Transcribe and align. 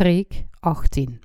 Preek 0.00 0.44
18 0.60 1.20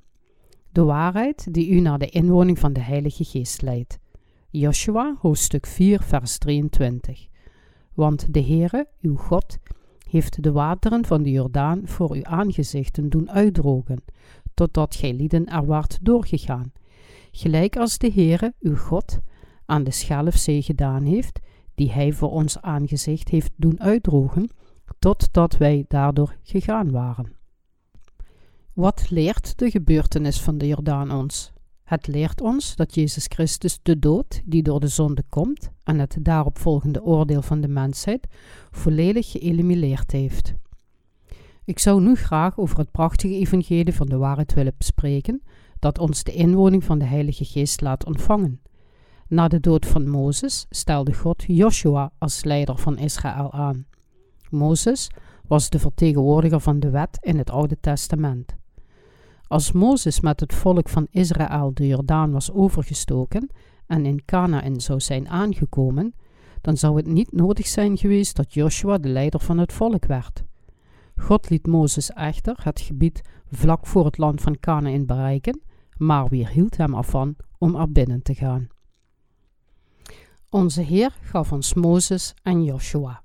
De 0.72 0.82
waarheid 0.82 1.54
die 1.54 1.70
u 1.70 1.80
naar 1.80 1.98
de 1.98 2.08
inwoning 2.08 2.58
van 2.58 2.72
de 2.72 2.80
Heilige 2.80 3.24
Geest 3.24 3.62
leidt. 3.62 3.98
Joshua, 4.50 5.16
hoofdstuk 5.18 5.66
4, 5.66 6.02
vers 6.02 6.38
23. 6.38 7.26
Want 7.94 8.34
de 8.34 8.42
Heere, 8.42 8.88
uw 9.00 9.16
God, 9.16 9.58
heeft 10.08 10.42
de 10.42 10.52
wateren 10.52 11.04
van 11.04 11.22
de 11.22 11.30
Jordaan 11.30 11.82
voor 11.84 12.12
uw 12.12 12.24
aangezichten 12.24 13.08
doen 13.08 13.30
uitdrogen, 13.30 14.04
totdat 14.54 14.94
gij 14.94 15.12
lieden 15.12 15.46
er 15.46 15.66
waart 15.66 15.98
doorgegaan. 16.02 16.72
Gelijk 17.30 17.76
als 17.76 17.98
de 17.98 18.12
Heere, 18.14 18.54
uw 18.60 18.76
God, 18.76 19.18
aan 19.66 19.84
de 19.84 19.90
Schelfzee 19.90 20.62
gedaan 20.62 21.04
heeft, 21.04 21.40
die 21.74 21.90
hij 21.90 22.12
voor 22.12 22.30
ons 22.30 22.60
aangezicht 22.60 23.28
heeft 23.28 23.52
doen 23.56 23.80
uitdrogen, 23.80 24.50
totdat 24.98 25.56
wij 25.56 25.84
daardoor 25.88 26.36
gegaan 26.42 26.90
waren. 26.90 27.35
Wat 28.76 29.10
leert 29.10 29.58
de 29.58 29.70
gebeurtenis 29.70 30.40
van 30.40 30.58
de 30.58 30.66
Jordaan 30.66 31.10
ons? 31.10 31.52
Het 31.84 32.06
leert 32.06 32.40
ons 32.40 32.76
dat 32.76 32.94
Jezus 32.94 33.24
Christus 33.28 33.78
de 33.82 33.98
dood 33.98 34.42
die 34.44 34.62
door 34.62 34.80
de 34.80 34.88
zonde 34.88 35.22
komt 35.28 35.70
en 35.84 35.98
het 35.98 36.16
daaropvolgende 36.20 37.02
oordeel 37.02 37.42
van 37.42 37.60
de 37.60 37.68
mensheid 37.68 38.26
volledig 38.70 39.30
geëlimineerd 39.30 40.10
heeft. 40.12 40.54
Ik 41.64 41.78
zou 41.78 42.00
nu 42.00 42.14
graag 42.14 42.58
over 42.58 42.78
het 42.78 42.90
prachtige 42.90 43.34
evangelie 43.34 43.94
van 43.94 44.06
de 44.06 44.16
waarheid 44.16 44.54
willen 44.54 44.74
bespreken, 44.78 45.42
dat 45.78 45.98
ons 45.98 46.22
de 46.22 46.32
inwoning 46.32 46.84
van 46.84 46.98
de 46.98 47.04
Heilige 47.06 47.44
Geest 47.44 47.80
laat 47.80 48.06
ontvangen. 48.06 48.60
Na 49.28 49.48
de 49.48 49.60
dood 49.60 49.86
van 49.86 50.08
Mozes 50.08 50.66
stelde 50.70 51.14
God 51.14 51.44
Joshua 51.46 52.12
als 52.18 52.44
leider 52.44 52.78
van 52.78 52.98
Israël 52.98 53.52
aan. 53.52 53.86
Mozes 54.50 55.10
was 55.46 55.70
de 55.70 55.78
vertegenwoordiger 55.78 56.60
van 56.60 56.80
de 56.80 56.90
wet 56.90 57.18
in 57.20 57.38
het 57.38 57.50
Oude 57.50 57.80
Testament. 57.80 58.56
Als 59.48 59.72
Mozes 59.72 60.20
met 60.20 60.40
het 60.40 60.54
volk 60.54 60.88
van 60.88 61.06
Israël 61.10 61.70
de 61.74 61.86
Jordaan 61.86 62.30
was 62.30 62.52
overgestoken 62.52 63.50
en 63.86 64.06
in 64.06 64.24
Canaan 64.24 64.80
zou 64.80 65.00
zijn 65.00 65.28
aangekomen, 65.28 66.14
dan 66.60 66.76
zou 66.76 66.96
het 66.96 67.06
niet 67.06 67.32
nodig 67.32 67.66
zijn 67.66 67.96
geweest 67.96 68.36
dat 68.36 68.54
Joshua 68.54 68.98
de 68.98 69.08
leider 69.08 69.40
van 69.40 69.58
het 69.58 69.72
volk 69.72 70.06
werd. 70.06 70.44
God 71.16 71.50
liet 71.50 71.66
Mozes 71.66 72.10
echter 72.12 72.56
het 72.62 72.80
gebied 72.80 73.22
vlak 73.50 73.86
voor 73.86 74.04
het 74.04 74.18
land 74.18 74.40
van 74.40 74.60
Canaan 74.60 75.06
bereiken, 75.06 75.60
maar 75.96 76.28
weerhield 76.28 76.76
hem 76.76 76.94
ervan 76.94 77.36
om 77.58 77.74
er 77.74 77.92
binnen 77.92 78.22
te 78.22 78.34
gaan. 78.34 78.68
Onze 80.50 80.82
Heer 80.82 81.16
gaf 81.20 81.52
ons 81.52 81.74
Mozes 81.74 82.34
en 82.42 82.64
Joshua. 82.64 83.22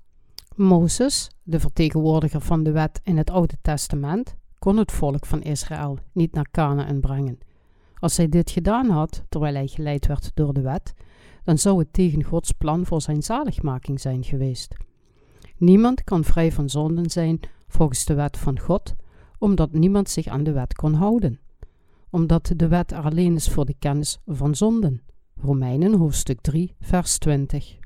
Mozes, 0.54 1.30
de 1.42 1.60
vertegenwoordiger 1.60 2.40
van 2.40 2.62
de 2.62 2.70
wet 2.70 3.00
in 3.04 3.16
het 3.16 3.30
Oude 3.30 3.54
Testament, 3.62 4.36
kon 4.62 4.76
het 4.76 4.92
volk 4.92 5.26
van 5.26 5.42
Israël 5.42 5.98
niet 6.12 6.32
naar 6.32 6.50
Canaan 6.50 7.00
brengen. 7.00 7.38
Als 7.98 8.16
hij 8.16 8.28
dit 8.28 8.50
gedaan 8.50 8.88
had, 8.88 9.24
terwijl 9.28 9.54
hij 9.54 9.66
geleid 9.66 10.06
werd 10.06 10.30
door 10.34 10.54
de 10.54 10.60
wet, 10.60 10.94
dan 11.44 11.58
zou 11.58 11.78
het 11.78 11.92
tegen 11.92 12.24
Gods 12.24 12.52
plan 12.52 12.86
voor 12.86 13.00
zijn 13.00 13.22
zaligmaking 13.22 14.00
zijn 14.00 14.24
geweest. 14.24 14.76
Niemand 15.56 16.04
kan 16.04 16.24
vrij 16.24 16.52
van 16.52 16.68
zonden 16.68 17.10
zijn 17.10 17.40
volgens 17.66 18.04
de 18.04 18.14
wet 18.14 18.38
van 18.38 18.58
God, 18.58 18.94
omdat 19.38 19.72
niemand 19.72 20.08
zich 20.08 20.26
aan 20.26 20.44
de 20.44 20.52
wet 20.52 20.74
kon 20.74 20.94
houden. 20.94 21.40
Omdat 22.10 22.52
de 22.56 22.68
wet 22.68 22.92
alleen 22.92 23.34
is 23.34 23.48
voor 23.48 23.64
de 23.64 23.76
kennis 23.78 24.20
van 24.26 24.54
zonden. 24.54 25.02
Romeinen 25.40 25.94
hoofdstuk 25.94 26.40
3, 26.40 26.74
vers 26.80 27.18
20. 27.18 27.78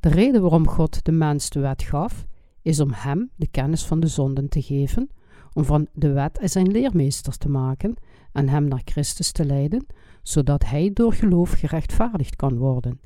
De 0.00 0.08
reden 0.08 0.40
waarom 0.40 0.68
God 0.68 1.04
de 1.04 1.12
mens 1.12 1.50
de 1.50 1.60
wet 1.60 1.82
gaf, 1.82 2.26
is 2.62 2.80
om 2.80 2.90
hem 2.92 3.30
de 3.36 3.48
kennis 3.48 3.84
van 3.84 4.00
de 4.00 4.06
zonden 4.06 4.48
te 4.48 4.62
geven, 4.62 5.10
om 5.58 5.64
van 5.64 5.86
de 5.92 6.12
wet 6.12 6.38
zijn 6.42 6.70
leermeester 6.70 7.38
te 7.38 7.48
maken 7.48 7.94
en 8.32 8.48
hem 8.48 8.68
naar 8.68 8.82
Christus 8.84 9.32
te 9.32 9.44
leiden, 9.44 9.86
zodat 10.22 10.64
hij 10.64 10.90
door 10.92 11.12
geloof 11.12 11.50
gerechtvaardigd 11.50 12.36
kan 12.36 12.56
worden. 12.56 13.00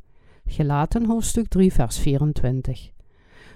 Gelaten 0.46 1.06
hoofdstuk 1.06 1.48
3, 1.48 1.72
vers 1.72 1.98
24. 1.98 2.90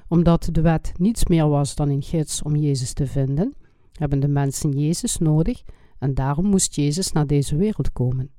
Omdat 0.09 0.49
de 0.53 0.61
wet 0.61 0.93
niets 0.97 1.27
meer 1.27 1.49
was 1.49 1.75
dan 1.75 1.89
een 1.89 2.03
gids 2.03 2.43
om 2.43 2.57
Jezus 2.57 2.93
te 2.93 3.07
vinden, 3.07 3.55
hebben 3.93 4.21
de 4.21 4.29
mensen 4.29 4.71
Jezus 4.71 5.19
nodig 5.19 5.63
en 5.99 6.15
daarom 6.15 6.47
moest 6.47 6.75
Jezus 6.75 7.13
naar 7.13 7.27
deze 7.27 7.57
wereld 7.57 7.93
komen. 7.93 8.31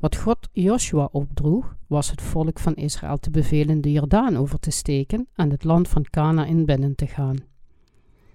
Wat 0.00 0.16
God 0.16 0.48
Joshua 0.52 1.08
opdroeg, 1.12 1.76
was 1.86 2.10
het 2.10 2.22
volk 2.22 2.58
van 2.58 2.74
Israël 2.74 3.18
te 3.18 3.30
bevelen 3.30 3.80
de 3.80 3.92
Jordaan 3.92 4.36
over 4.36 4.58
te 4.58 4.70
steken 4.70 5.28
en 5.34 5.50
het 5.50 5.64
land 5.64 5.88
van 5.88 6.04
Canaan 6.10 6.64
binnen 6.64 6.94
te 6.94 7.06
gaan. 7.06 7.50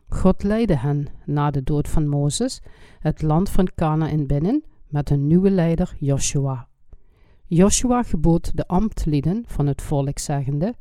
God 0.10 0.44
leidde 0.44 0.78
hen, 0.78 1.08
na 1.26 1.52
de 1.52 1.64
dood 1.64 1.88
van 1.88 2.08
Mozes, 2.08 2.62
het 3.00 3.22
land 3.22 3.50
van 3.50 3.70
Canaan 3.76 4.26
binnen 4.26 4.64
met 4.88 5.10
een 5.10 5.28
nieuwe 5.28 5.52
leider 5.52 5.96
Joshua. 6.00 6.68
Joshua 7.46 8.04
gebood 8.04 8.52
de 8.58 8.68
ambtlieden 8.68 9.44
van 9.48 9.68
het 9.68 9.82
volk 9.82 10.20
zeggende, 10.20 10.76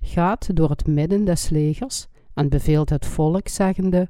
gaat 0.00 0.56
door 0.56 0.70
het 0.70 0.86
midden 0.86 1.24
des 1.24 1.48
legers 1.48 2.06
en 2.34 2.48
beveelt 2.48 2.90
het 2.90 3.06
volk 3.06 3.48
zeggende, 3.48 4.08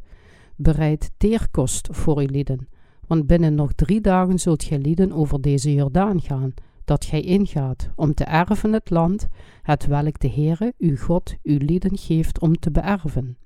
bereid 0.56 1.10
teerkost 1.16 1.88
voor 1.90 2.18
uw 2.18 2.26
lieden, 2.26 2.68
want 3.06 3.26
binnen 3.26 3.54
nog 3.54 3.72
drie 3.72 4.00
dagen 4.00 4.38
zult 4.38 4.64
gij 4.64 4.78
lieden 4.78 5.12
over 5.12 5.40
deze 5.40 5.74
Jordaan 5.74 6.20
gaan, 6.20 6.54
dat 6.84 7.04
gij 7.04 7.20
ingaat, 7.20 7.90
om 7.94 8.14
te 8.14 8.24
erven 8.24 8.72
het 8.72 8.90
land, 8.90 9.26
het 9.62 9.86
welk 9.86 10.18
de 10.20 10.30
Heere, 10.30 10.74
uw 10.78 10.96
God, 10.96 11.34
uw 11.42 11.58
lieden 11.58 11.96
geeft 11.98 12.40
om 12.40 12.58
te 12.58 12.70
beërven. 12.70 13.36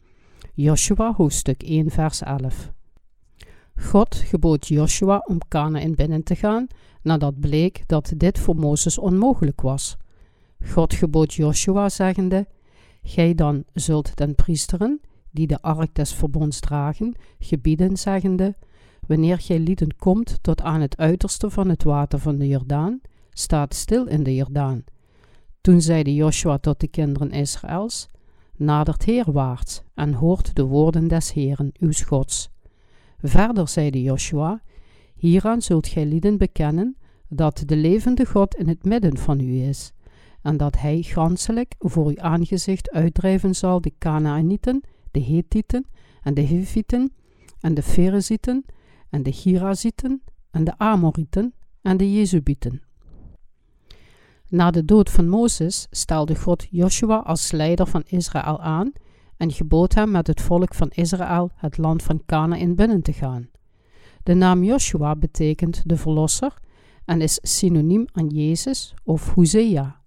Joshua 0.54 1.12
hoofdstuk 1.16 1.62
1 1.62 1.90
vers 1.90 2.22
11 2.22 2.72
God 3.76 4.14
gebood 4.14 4.68
Joshua 4.68 5.22
om 5.26 5.38
Canaan 5.48 5.94
binnen 5.94 6.22
te 6.22 6.34
gaan, 6.34 6.66
nadat 7.02 7.40
bleek 7.40 7.82
dat 7.86 8.12
dit 8.16 8.38
voor 8.38 8.56
Mozes 8.56 8.98
onmogelijk 8.98 9.60
was. 9.60 9.96
God 10.64 10.94
gebood 10.94 11.34
Joshua 11.34 11.88
zeggende, 11.88 12.46
Gij 13.02 13.34
dan 13.34 13.64
zult 13.72 14.16
den 14.16 14.34
priesteren, 14.34 15.00
die 15.30 15.46
de 15.46 15.62
ark 15.62 15.94
des 15.94 16.14
verbonds 16.14 16.60
dragen, 16.60 17.14
gebieden 17.38 17.96
zeggende, 17.96 18.54
Wanneer 19.06 19.38
gij 19.38 19.58
lieden 19.58 19.96
komt 19.96 20.38
tot 20.42 20.62
aan 20.62 20.80
het 20.80 20.96
uiterste 20.96 21.50
van 21.50 21.68
het 21.68 21.82
water 21.82 22.18
van 22.18 22.38
de 22.38 22.48
Jordaan, 22.48 23.00
staat 23.30 23.74
stil 23.74 24.06
in 24.06 24.22
de 24.22 24.34
Jordaan. 24.34 24.84
Toen 25.60 25.80
zeide 25.80 26.14
Joshua 26.14 26.58
tot 26.58 26.80
de 26.80 26.88
kinderen 26.88 27.30
Israëls, 27.30 28.08
nadert 28.56 29.04
heerwaarts 29.04 29.81
en 29.94 30.12
hoort 30.12 30.54
de 30.56 30.64
woorden 30.64 31.08
des 31.08 31.32
Heeren, 31.32 31.72
uw 31.78 31.92
Gods. 32.06 32.50
Verder 33.18 33.68
zeide 33.68 34.02
Joshua, 34.02 34.62
hieraan 35.14 35.62
zult 35.62 35.86
gij 35.86 36.06
lieden 36.06 36.38
bekennen, 36.38 36.96
dat 37.28 37.62
de 37.66 37.76
levende 37.76 38.26
God 38.26 38.54
in 38.54 38.68
het 38.68 38.84
midden 38.84 39.18
van 39.18 39.40
u 39.40 39.62
is, 39.62 39.92
en 40.42 40.56
dat 40.56 40.78
hij 40.78 41.02
ganselijk 41.02 41.74
voor 41.78 42.06
uw 42.06 42.20
aangezicht 42.20 42.90
uitdrijven 42.90 43.54
zal 43.54 43.80
de 43.80 43.92
Canaanieten, 43.98 44.80
de 45.10 45.22
Hethieten 45.22 45.86
en 46.22 46.34
de 46.34 46.40
Hivieten 46.40 47.12
en 47.60 47.74
de 47.74 47.82
Ferezieten 47.82 48.64
en 49.10 49.22
de 49.22 49.32
Girazieten 49.32 50.22
en 50.50 50.64
de 50.64 50.78
Amorieten 50.78 51.54
en 51.82 51.96
de 51.96 52.12
Jezubieten. 52.12 52.82
Na 54.48 54.70
de 54.70 54.84
dood 54.84 55.10
van 55.10 55.28
Mozes 55.28 55.86
stelde 55.90 56.36
God 56.36 56.66
Joshua 56.70 57.16
als 57.16 57.50
leider 57.50 57.86
van 57.86 58.02
Israël 58.06 58.60
aan 58.60 58.92
en 59.36 59.52
gebood 59.52 59.94
hem 59.94 60.10
met 60.10 60.26
het 60.26 60.40
volk 60.40 60.74
van 60.74 60.90
Israël 60.90 61.50
het 61.54 61.78
land 61.78 62.02
van 62.02 62.22
Canaan 62.26 62.74
binnen 62.74 63.02
te 63.02 63.12
gaan. 63.12 63.48
De 64.22 64.34
naam 64.34 64.64
Joshua 64.64 65.16
betekent 65.16 65.82
de 65.88 65.96
verlosser 65.96 66.54
en 67.04 67.20
is 67.20 67.38
synoniem 67.42 68.06
aan 68.12 68.26
Jezus 68.26 68.94
of 69.04 69.34
Hosea. 69.34 70.00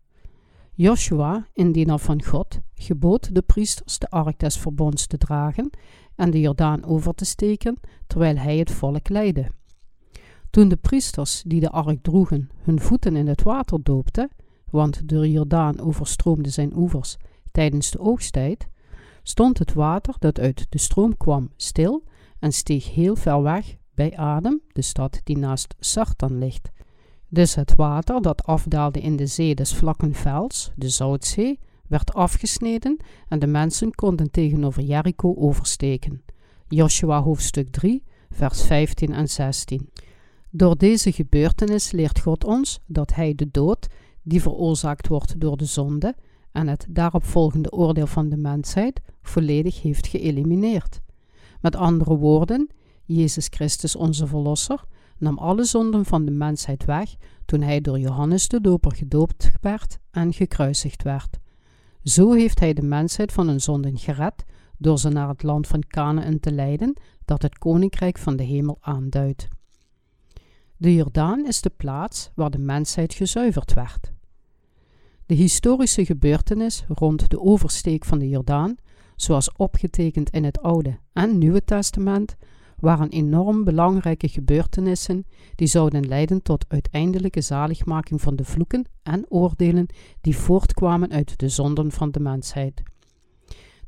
Joshua, 0.74 1.48
indiener 1.54 2.00
van 2.00 2.24
God, 2.24 2.60
gebood 2.74 3.36
de 3.36 3.42
priesters 3.42 4.00
de 4.00 4.10
ark 4.10 4.40
des 4.40 4.58
verbonds 4.58 5.08
te 5.08 5.18
dragen 5.18 5.70
en 6.16 6.32
de 6.32 6.40
Jordaan 6.40 6.84
over 6.86 7.14
te 7.14 7.26
steken, 7.26 7.80
terwijl 8.08 8.38
hij 8.38 8.58
het 8.58 8.72
volk 8.72 9.10
leidde. 9.10 9.52
Toen 10.50 10.68
de 10.68 10.76
priesters 10.76 11.44
die 11.48 11.60
de 11.60 11.72
ark 11.72 12.02
droegen 12.02 12.50
hun 12.58 12.80
voeten 12.80 13.16
in 13.16 13.28
het 13.28 13.44
water 13.44 13.84
doopten, 13.84 14.30
want 14.70 15.10
de 15.10 15.32
Jordaan 15.32 15.80
overstroomde 15.80 16.50
zijn 16.50 16.78
oevers 16.78 17.18
tijdens 17.52 17.92
de 17.92 18.00
oogsttijd, 18.00 18.68
stond 19.28 19.60
het 19.60 19.74
water 19.74 20.16
dat 20.20 20.40
uit 20.40 20.66
de 20.70 20.78
stroom 20.78 21.18
kwam 21.18 21.50
stil 21.56 22.04
en 22.40 22.52
steeg 22.52 22.94
heel 22.94 23.16
ver 23.16 23.42
weg 23.42 23.76
bij 23.94 24.18
Adem, 24.18 24.62
de 24.72 24.82
stad 24.82 25.22
die 25.24 25.38
naast 25.38 25.76
Sartan 25.80 26.38
ligt. 26.38 26.70
Dus 27.28 27.56
het 27.56 27.76
water 27.76 28.22
dat 28.22 28.44
afdaalde 28.44 29.02
in 29.02 29.16
de 29.16 29.26
zee 29.26 29.56
des 29.56 29.74
vlakken 29.76 30.14
vels, 30.14 30.72
de 30.76 30.90
Zoutzee, 30.90 31.60
werd 31.88 32.14
afgesneden 32.14 32.98
en 33.28 33.40
de 33.40 33.48
mensen 33.48 33.96
konden 33.96 34.32
tegenover 34.32 34.84
Jericho 34.84 35.36
oversteken. 35.36 36.22
Joshua 36.68 37.22
hoofdstuk 37.22 37.70
3, 37.70 38.04
vers 38.30 38.62
15 38.62 39.14
en 39.14 39.28
16. 39.28 39.90
Door 40.50 40.78
deze 40.78 41.12
gebeurtenis 41.12 41.92
leert 41.92 42.20
God 42.20 42.44
ons 42.44 42.80
dat 42.86 43.14
Hij 43.14 43.36
de 43.36 43.48
dood, 43.52 43.88
die 44.22 44.42
veroorzaakt 44.42 45.08
wordt 45.08 45.40
door 45.40 45.58
de 45.58 45.66
zonde, 45.66 46.16
en 46.56 46.68
het 46.68 46.86
daaropvolgende 46.90 47.72
oordeel 47.72 48.08
van 48.08 48.30
de 48.30 48.38
mensheid 48.38 49.02
volledig 49.22 49.82
heeft 49.82 50.08
geëlimineerd. 50.08 51.02
Met 51.62 51.76
andere 51.76 52.18
woorden, 52.18 52.70
Jezus 53.04 53.48
Christus 53.48 53.96
onze 53.96 54.28
Verlosser, 54.28 54.84
nam 55.18 55.38
alle 55.38 55.64
zonden 55.64 56.06
van 56.06 56.26
de 56.26 56.32
mensheid 56.32 56.86
weg 56.86 57.16
toen 57.46 57.62
hij 57.62 57.82
door 57.82 58.00
Johannes 58.00 58.48
de 58.48 58.62
Doper 58.62 58.96
gedoopt 58.96 59.52
werd 59.62 60.00
en 60.12 60.34
gekruisigd 60.34 61.04
werd. 61.04 61.40
Zo 62.04 62.32
heeft 62.32 62.60
hij 62.60 62.74
de 62.74 62.82
mensheid 62.82 63.32
van 63.32 63.48
hun 63.48 63.62
zonden 63.62 63.98
gered 63.98 64.46
door 64.78 65.00
ze 65.00 65.10
naar 65.10 65.28
het 65.28 65.44
land 65.44 65.68
van 65.68 65.88
Canaan 65.88 66.40
te 66.40 66.52
leiden, 66.52 66.98
dat 67.26 67.42
het 67.42 67.58
koninkrijk 67.58 68.18
van 68.18 68.36
de 68.36 68.44
hemel 68.44 68.78
aanduidt. 68.82 69.48
De 70.78 70.94
Jordaan 70.94 71.48
is 71.48 71.62
de 71.62 71.70
plaats 71.70 72.30
waar 72.36 72.50
de 72.50 72.58
mensheid 72.58 73.14
gezuiverd 73.14 73.74
werd. 73.74 74.15
De 75.26 75.36
historische 75.36 76.06
gebeurtenis 76.06 76.84
rond 76.88 77.30
de 77.30 77.42
oversteek 77.42 78.06
van 78.06 78.20
de 78.20 78.30
Jordaan, 78.30 78.76
zoals 79.16 79.52
opgetekend 79.56 80.30
in 80.30 80.44
het 80.44 80.62
Oude 80.62 81.00
en 81.14 81.38
Nieuwe 81.38 81.64
Testament, 81.64 82.36
waren 82.80 83.10
enorm 83.10 83.64
belangrijke 83.64 84.28
gebeurtenissen 84.28 85.26
die 85.56 85.68
zouden 85.68 86.08
leiden 86.08 86.42
tot 86.42 86.66
uiteindelijke 86.68 87.42
zaligmaking 87.42 88.22
van 88.22 88.36
de 88.36 88.44
vloeken 88.44 88.86
en 89.04 89.26
oordelen 89.30 89.88
die 90.22 90.38
voortkwamen 90.38 91.12
uit 91.12 91.40
de 91.40 91.50
zonden 91.50 91.92
van 91.92 92.12
de 92.12 92.20
mensheid. 92.20 92.84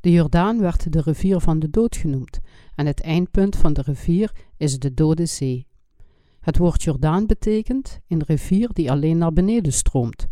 De 0.00 0.10
Jordaan 0.10 0.60
werd 0.60 0.92
de 0.92 1.00
rivier 1.00 1.40
van 1.40 1.58
de 1.58 1.70
dood 1.70 1.96
genoemd 1.96 2.40
en 2.74 2.86
het 2.86 3.00
eindpunt 3.00 3.56
van 3.56 3.72
de 3.72 3.82
rivier 3.82 4.32
is 4.56 4.78
de 4.78 4.94
Dode 4.94 5.26
Zee. 5.26 5.66
Het 6.40 6.58
woord 6.58 6.82
Jordaan 6.82 7.26
betekent 7.26 8.00
een 8.08 8.22
rivier 8.26 8.68
die 8.72 8.90
alleen 8.90 9.18
naar 9.18 9.32
beneden 9.32 9.72
stroomt, 9.72 10.26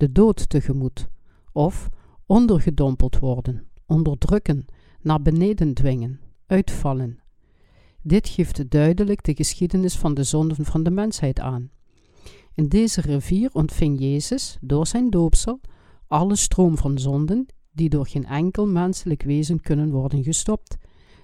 de 0.00 0.12
dood 0.12 0.48
tegemoet, 0.48 1.08
of 1.52 1.88
ondergedompeld 2.26 3.18
worden, 3.18 3.66
onderdrukken, 3.86 4.64
naar 5.00 5.22
beneden 5.22 5.74
dwingen, 5.74 6.20
uitvallen. 6.46 7.18
Dit 8.02 8.28
geeft 8.28 8.70
duidelijk 8.70 9.24
de 9.24 9.34
geschiedenis 9.34 9.96
van 9.96 10.14
de 10.14 10.22
zonden 10.22 10.64
van 10.64 10.82
de 10.82 10.90
mensheid 10.90 11.40
aan. 11.40 11.70
In 12.54 12.68
deze 12.68 13.00
rivier 13.00 13.50
ontving 13.52 14.00
Jezus 14.00 14.58
door 14.60 14.86
zijn 14.86 15.10
doopsel 15.10 15.60
alle 16.06 16.36
stroom 16.36 16.76
van 16.76 16.98
zonden 16.98 17.46
die 17.72 17.88
door 17.88 18.06
geen 18.06 18.26
enkel 18.26 18.66
menselijk 18.66 19.22
wezen 19.22 19.60
kunnen 19.60 19.90
worden 19.90 20.22
gestopt, 20.22 20.76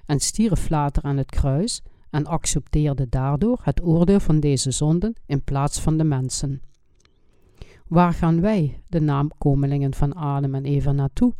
en 0.06 0.20
stierf 0.20 0.68
later 0.68 1.02
aan 1.02 1.16
het 1.16 1.30
kruis 1.30 1.82
en 2.10 2.26
accepteerde 2.26 3.08
daardoor 3.08 3.58
het 3.62 3.82
oordeel 3.82 4.20
van 4.20 4.40
deze 4.40 4.70
zonden 4.70 5.14
in 5.26 5.44
plaats 5.44 5.80
van 5.80 5.96
de 5.96 6.04
mensen. 6.04 6.60
Waar 7.88 8.12
gaan 8.12 8.40
wij, 8.40 8.82
de 8.86 9.00
naamkomelingen 9.00 9.94
van 9.94 10.12
Adam 10.12 10.54
en 10.54 10.64
Eva, 10.64 10.92
naartoe? 10.92 11.34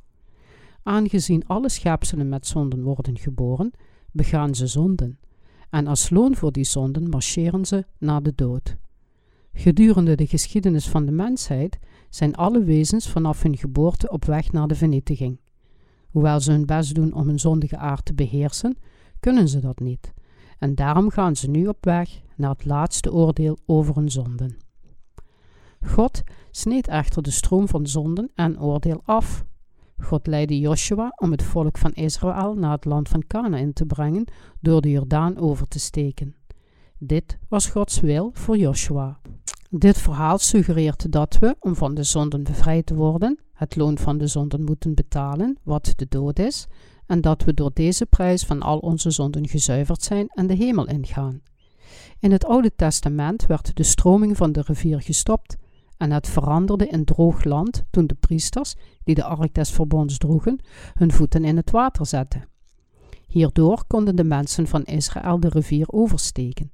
Aangezien 0.82 1.46
alle 1.46 1.68
schepselen 1.68 2.28
met 2.28 2.46
zonden 2.46 2.82
worden 2.82 3.18
geboren, 3.18 3.70
begaan 4.12 4.54
ze 4.54 4.66
zonden, 4.66 5.18
en 5.70 5.86
als 5.86 6.10
loon 6.10 6.36
voor 6.36 6.52
die 6.52 6.64
zonden 6.64 7.08
marcheren 7.08 7.64
ze 7.64 7.84
naar 7.98 8.22
de 8.22 8.32
dood. 8.34 8.76
Gedurende 9.52 10.14
de 10.14 10.26
geschiedenis 10.26 10.88
van 10.88 11.06
de 11.06 11.12
mensheid 11.12 11.78
zijn 12.10 12.34
alle 12.34 12.64
wezens 12.64 13.08
vanaf 13.08 13.42
hun 13.42 13.56
geboorte 13.56 14.10
op 14.10 14.24
weg 14.24 14.52
naar 14.52 14.68
de 14.68 14.74
vernietiging. 14.74 15.40
Hoewel 16.10 16.40
ze 16.40 16.52
hun 16.52 16.66
best 16.66 16.94
doen 16.94 17.12
om 17.12 17.26
hun 17.26 17.40
zondige 17.40 17.76
aard 17.76 18.04
te 18.04 18.14
beheersen, 18.14 18.78
kunnen 19.20 19.48
ze 19.48 19.60
dat 19.60 19.78
niet. 19.80 20.12
En 20.58 20.74
daarom 20.74 21.10
gaan 21.10 21.36
ze 21.36 21.50
nu 21.50 21.66
op 21.66 21.84
weg 21.84 22.20
naar 22.36 22.50
het 22.50 22.64
laatste 22.64 23.12
oordeel 23.12 23.58
over 23.66 23.94
hun 23.94 24.10
zonden. 24.10 24.65
God 25.82 26.22
sneed 26.50 26.88
echter 26.88 27.22
de 27.22 27.30
stroom 27.30 27.68
van 27.68 27.86
zonden 27.86 28.30
en 28.34 28.60
oordeel 28.60 29.02
af. 29.04 29.44
God 29.98 30.26
leidde 30.26 30.58
Joshua 30.58 31.12
om 31.16 31.30
het 31.30 31.42
volk 31.42 31.78
van 31.78 31.92
Israël 31.92 32.54
naar 32.54 32.72
het 32.72 32.84
land 32.84 33.08
van 33.08 33.26
Canaan 33.26 33.72
te 33.72 33.86
brengen 33.86 34.24
door 34.60 34.80
de 34.80 34.90
Jordaan 34.90 35.38
over 35.38 35.68
te 35.68 35.78
steken. 35.78 36.34
Dit 36.98 37.38
was 37.48 37.66
Gods 37.66 38.00
wil 38.00 38.30
voor 38.32 38.56
Joshua. 38.56 39.20
Dit 39.70 39.98
verhaal 39.98 40.38
suggereert 40.38 41.12
dat 41.12 41.38
we, 41.38 41.56
om 41.60 41.76
van 41.76 41.94
de 41.94 42.02
zonden 42.02 42.42
bevrijd 42.42 42.86
te 42.86 42.94
worden, 42.94 43.38
het 43.52 43.76
loon 43.76 43.98
van 43.98 44.18
de 44.18 44.26
zonden 44.26 44.64
moeten 44.64 44.94
betalen, 44.94 45.58
wat 45.62 45.92
de 45.96 46.06
dood 46.08 46.38
is, 46.38 46.66
en 47.06 47.20
dat 47.20 47.44
we 47.44 47.54
door 47.54 47.70
deze 47.74 48.06
prijs 48.06 48.44
van 48.44 48.62
al 48.62 48.78
onze 48.78 49.10
zonden 49.10 49.48
gezuiverd 49.48 50.02
zijn 50.02 50.28
en 50.28 50.46
de 50.46 50.54
hemel 50.54 50.86
ingaan. 50.86 51.42
In 52.18 52.32
het 52.32 52.44
Oude 52.44 52.74
Testament 52.76 53.46
werd 53.46 53.76
de 53.76 53.82
stroming 53.82 54.36
van 54.36 54.52
de 54.52 54.62
rivier 54.66 55.00
gestopt 55.00 55.56
en 55.96 56.10
het 56.10 56.28
veranderde 56.28 56.86
in 56.86 57.04
droog 57.04 57.44
land 57.44 57.84
toen 57.90 58.06
de 58.06 58.14
priesters, 58.14 58.74
die 59.04 59.14
de 59.14 59.24
ark 59.24 59.54
des 59.54 59.70
verbonds 59.70 60.18
droegen, 60.18 60.60
hun 60.94 61.12
voeten 61.12 61.44
in 61.44 61.56
het 61.56 61.70
water 61.70 62.06
zetten. 62.06 62.48
Hierdoor 63.26 63.84
konden 63.86 64.16
de 64.16 64.24
mensen 64.24 64.66
van 64.66 64.84
Israël 64.84 65.40
de 65.40 65.48
rivier 65.48 65.86
oversteken. 65.88 66.72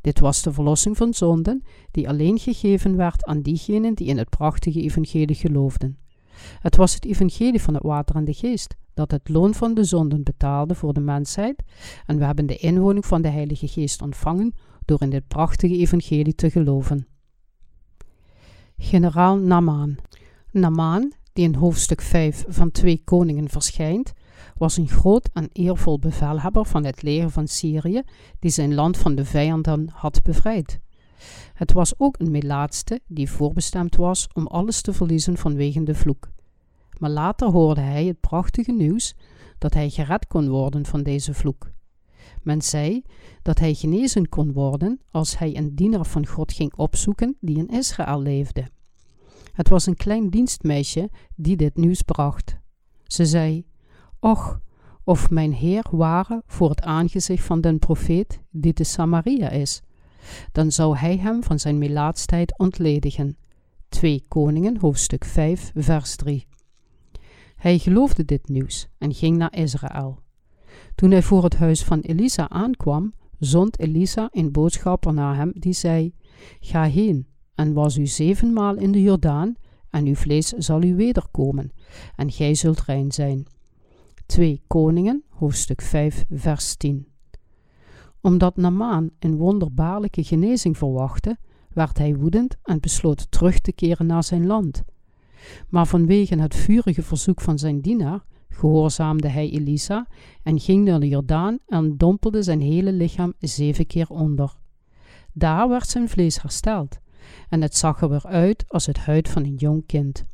Dit 0.00 0.20
was 0.20 0.42
de 0.42 0.52
verlossing 0.52 0.96
van 0.96 1.14
zonden, 1.14 1.62
die 1.90 2.08
alleen 2.08 2.38
gegeven 2.38 2.96
werd 2.96 3.24
aan 3.24 3.42
diegenen 3.42 3.94
die 3.94 4.06
in 4.06 4.18
het 4.18 4.28
prachtige 4.28 4.80
evangelie 4.80 5.36
geloofden. 5.36 5.98
Het 6.58 6.76
was 6.76 6.94
het 6.94 7.04
evangelie 7.04 7.62
van 7.62 7.74
het 7.74 7.82
water 7.82 8.16
en 8.16 8.24
de 8.24 8.32
geest, 8.32 8.74
dat 8.94 9.10
het 9.10 9.28
loon 9.28 9.54
van 9.54 9.74
de 9.74 9.84
zonden 9.84 10.22
betaalde 10.22 10.74
voor 10.74 10.92
de 10.92 11.00
mensheid, 11.00 11.62
en 12.06 12.18
we 12.18 12.24
hebben 12.24 12.46
de 12.46 12.56
inwoning 12.56 13.06
van 13.06 13.22
de 13.22 13.28
Heilige 13.28 13.68
Geest 13.68 14.02
ontvangen 14.02 14.54
door 14.84 15.02
in 15.02 15.10
dit 15.10 15.28
prachtige 15.28 15.76
evangelie 15.76 16.34
te 16.34 16.50
geloven. 16.50 17.06
Generaal 18.78 19.36
Namaan 19.36 19.96
Namaan, 20.50 21.12
die 21.32 21.44
in 21.44 21.54
hoofdstuk 21.54 22.00
5 22.00 22.44
van 22.48 22.70
Twee 22.70 23.02
Koningen 23.04 23.48
verschijnt, 23.48 24.12
was 24.56 24.76
een 24.76 24.88
groot 24.88 25.28
en 25.32 25.48
eervol 25.52 25.98
bevelhebber 25.98 26.66
van 26.66 26.84
het 26.84 27.02
leger 27.02 27.30
van 27.30 27.48
Syrië, 27.48 28.02
die 28.38 28.50
zijn 28.50 28.74
land 28.74 28.96
van 28.96 29.14
de 29.14 29.24
vijanden 29.24 29.88
had 29.92 30.22
bevrijd. 30.22 30.80
Het 31.54 31.72
was 31.72 31.98
ook 31.98 32.18
een 32.18 32.30
melaatste 32.30 33.00
die 33.06 33.30
voorbestemd 33.30 33.96
was 33.96 34.28
om 34.32 34.46
alles 34.46 34.80
te 34.80 34.92
verliezen 34.92 35.36
vanwege 35.36 35.82
de 35.82 35.94
vloek. 35.94 36.30
Maar 36.98 37.10
later 37.10 37.48
hoorde 37.48 37.80
hij 37.80 38.04
het 38.04 38.20
prachtige 38.20 38.72
nieuws 38.72 39.14
dat 39.58 39.74
hij 39.74 39.90
gered 39.90 40.26
kon 40.26 40.48
worden 40.48 40.86
van 40.86 41.02
deze 41.02 41.34
vloek. 41.34 41.70
Men 42.44 42.62
zei 42.62 43.02
dat 43.42 43.58
hij 43.58 43.74
genezen 43.74 44.28
kon 44.28 44.52
worden 44.52 45.00
als 45.10 45.38
hij 45.38 45.56
een 45.56 45.74
dienaar 45.74 46.06
van 46.06 46.26
God 46.26 46.52
ging 46.52 46.74
opzoeken 46.74 47.36
die 47.40 47.56
in 47.56 47.68
Israël 47.68 48.20
leefde. 48.20 48.68
Het 49.52 49.68
was 49.68 49.86
een 49.86 49.96
klein 49.96 50.30
dienstmeisje 50.30 51.10
die 51.36 51.56
dit 51.56 51.76
nieuws 51.76 52.02
bracht. 52.02 52.56
Ze 53.06 53.26
zei: 53.26 53.66
Och, 54.20 54.60
of 55.04 55.30
mijn 55.30 55.52
Heer 55.52 55.84
ware 55.90 56.42
voor 56.46 56.70
het 56.70 56.82
aangezicht 56.82 57.44
van 57.44 57.60
den 57.60 57.78
profeet 57.78 58.40
die 58.50 58.72
de 58.72 58.84
Samaria 58.84 59.48
is, 59.50 59.82
dan 60.52 60.72
zou 60.72 60.96
hij 60.96 61.16
hem 61.16 61.42
van 61.42 61.58
zijn 61.58 61.78
melaatstijd 61.78 62.58
ontledigen. 62.58 63.36
2 63.88 64.24
Koningen, 64.28 64.78
hoofdstuk 64.78 65.24
5, 65.24 65.72
vers 65.74 66.16
3. 66.16 66.46
Hij 67.56 67.78
geloofde 67.78 68.24
dit 68.24 68.48
nieuws 68.48 68.88
en 68.98 69.14
ging 69.14 69.36
naar 69.36 69.56
Israël. 69.56 70.23
Toen 70.94 71.10
hij 71.10 71.22
voor 71.22 71.44
het 71.44 71.56
huis 71.56 71.84
van 71.84 72.00
Elisa 72.00 72.48
aankwam, 72.48 73.14
zond 73.38 73.78
Elisa 73.78 74.28
een 74.32 74.52
boodschapper 74.52 75.14
naar 75.14 75.36
hem 75.36 75.52
die 75.54 75.72
zei: 75.72 76.14
Ga 76.60 76.84
heen 76.84 77.26
en 77.54 77.72
was 77.72 77.96
u 77.96 78.06
zevenmaal 78.06 78.76
in 78.76 78.92
de 78.92 79.02
Jordaan, 79.02 79.54
en 79.90 80.06
uw 80.06 80.14
vlees 80.14 80.48
zal 80.48 80.82
u 80.82 80.94
wederkomen, 80.94 81.72
en 82.16 82.30
gij 82.30 82.54
zult 82.54 82.80
rein 82.80 83.12
zijn. 83.12 83.46
2 84.26 84.62
Koningen, 84.66 85.24
hoofdstuk 85.28 85.82
5, 85.82 86.24
vers 86.30 86.76
10. 86.76 87.06
Omdat 88.20 88.56
Namaan 88.56 89.10
een 89.18 89.36
wonderbaarlijke 89.36 90.24
genezing 90.24 90.78
verwachtte, 90.78 91.38
werd 91.68 91.98
hij 91.98 92.16
woedend 92.16 92.56
en 92.62 92.80
besloot 92.80 93.30
terug 93.30 93.60
te 93.60 93.72
keren 93.72 94.06
naar 94.06 94.24
zijn 94.24 94.46
land. 94.46 94.82
Maar 95.68 95.86
vanwege 95.86 96.40
het 96.40 96.54
vurige 96.54 97.02
verzoek 97.02 97.40
van 97.40 97.58
zijn 97.58 97.80
dienaar 97.80 98.24
gehoorzaamde 98.54 99.28
hij 99.28 99.50
Elisa 99.50 100.06
en 100.42 100.60
ging 100.60 100.84
naar 100.84 101.00
de 101.00 101.08
Jordaan 101.08 101.58
en 101.66 101.96
dompelde 101.96 102.42
zijn 102.42 102.60
hele 102.60 102.92
lichaam 102.92 103.32
zeven 103.38 103.86
keer 103.86 104.08
onder. 104.08 104.56
Daar 105.32 105.68
werd 105.68 105.88
zijn 105.88 106.08
vlees 106.08 106.42
hersteld 106.42 106.98
en 107.48 107.62
het 107.62 107.76
zag 107.76 108.00
er 108.00 108.08
weer 108.08 108.26
uit 108.26 108.64
als 108.68 108.86
het 108.86 108.98
huid 108.98 109.28
van 109.28 109.44
een 109.44 109.54
jong 109.54 109.86
kind. 109.86 110.24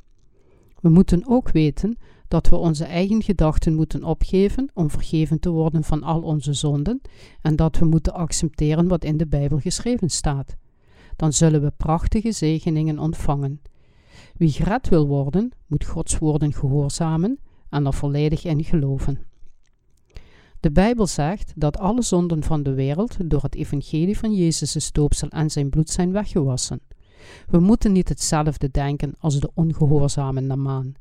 We 0.81 0.89
moeten 0.89 1.23
ook 1.27 1.51
weten 1.51 1.97
dat 2.29 2.49
we 2.49 2.57
onze 2.57 2.85
eigen 2.85 3.23
gedachten 3.23 3.75
moeten 3.75 4.05
opgeven 4.05 4.71
om 4.75 4.91
vergeven 4.91 5.41
te 5.41 5.51
worden 5.51 5.85
van 5.85 6.03
al 6.03 6.23
onze 6.23 6.53
zonden 6.53 7.01
en 7.41 7.57
dat 7.57 7.79
we 7.79 7.85
moeten 7.85 8.13
accepteren 8.15 8.89
wat 8.89 9.05
in 9.05 9.17
de 9.17 9.27
Bijbel 9.27 9.59
geschreven 9.59 10.11
staat. 10.11 10.57
Dan 11.17 11.33
zullen 11.33 11.63
we 11.63 11.73
prachtige 11.77 12.33
zegeningen 12.33 12.99
ontvangen. 12.99 13.61
Wie 14.37 14.51
gered 14.51 14.89
wil 14.89 15.07
worden, 15.07 15.53
moet 15.67 15.85
Gods 15.85 16.19
woorden 16.19 16.53
gehoorzamen 16.53 17.39
en 17.71 17.87
er 17.87 17.95
volledig 17.95 18.45
in 18.45 18.65
geloven. 18.65 19.19
De 20.61 20.71
Bijbel 20.71 21.07
zegt 21.07 21.53
dat 21.57 21.79
alle 21.79 22.03
zonden 22.03 22.43
van 22.43 22.63
de 22.63 22.75
wereld 22.75 23.17
door 23.31 23.43
het 23.43 23.55
evangelie 23.55 24.19
van 24.19 24.35
Jezus' 24.35 24.85
stoopsel 24.85 25.29
en 25.29 25.51
zijn 25.51 25.71
bloed 25.71 25.91
zijn 25.91 26.13
weggewassen. 26.13 26.81
We 27.49 27.59
moeten 27.59 27.93
niet 27.93 28.09
hetzelfde 28.09 28.71
denken 28.71 29.15
als 29.19 29.41
de 29.41 29.51
ongehoorzame 29.55 30.41
Namaan. 30.41 30.95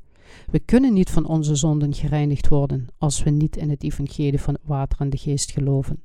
We 0.50 0.58
kunnen 0.58 0.92
niet 0.92 1.10
van 1.10 1.26
onze 1.26 1.54
zonden 1.54 1.94
gereinigd 1.94 2.48
worden 2.48 2.86
als 2.98 3.22
we 3.22 3.30
niet 3.30 3.56
in 3.56 3.70
het 3.70 3.82
evangelie 3.82 4.40
van 4.40 4.54
het 4.54 4.62
water 4.64 5.00
en 5.00 5.10
de 5.10 5.16
geest 5.16 5.50
geloven. 5.50 6.02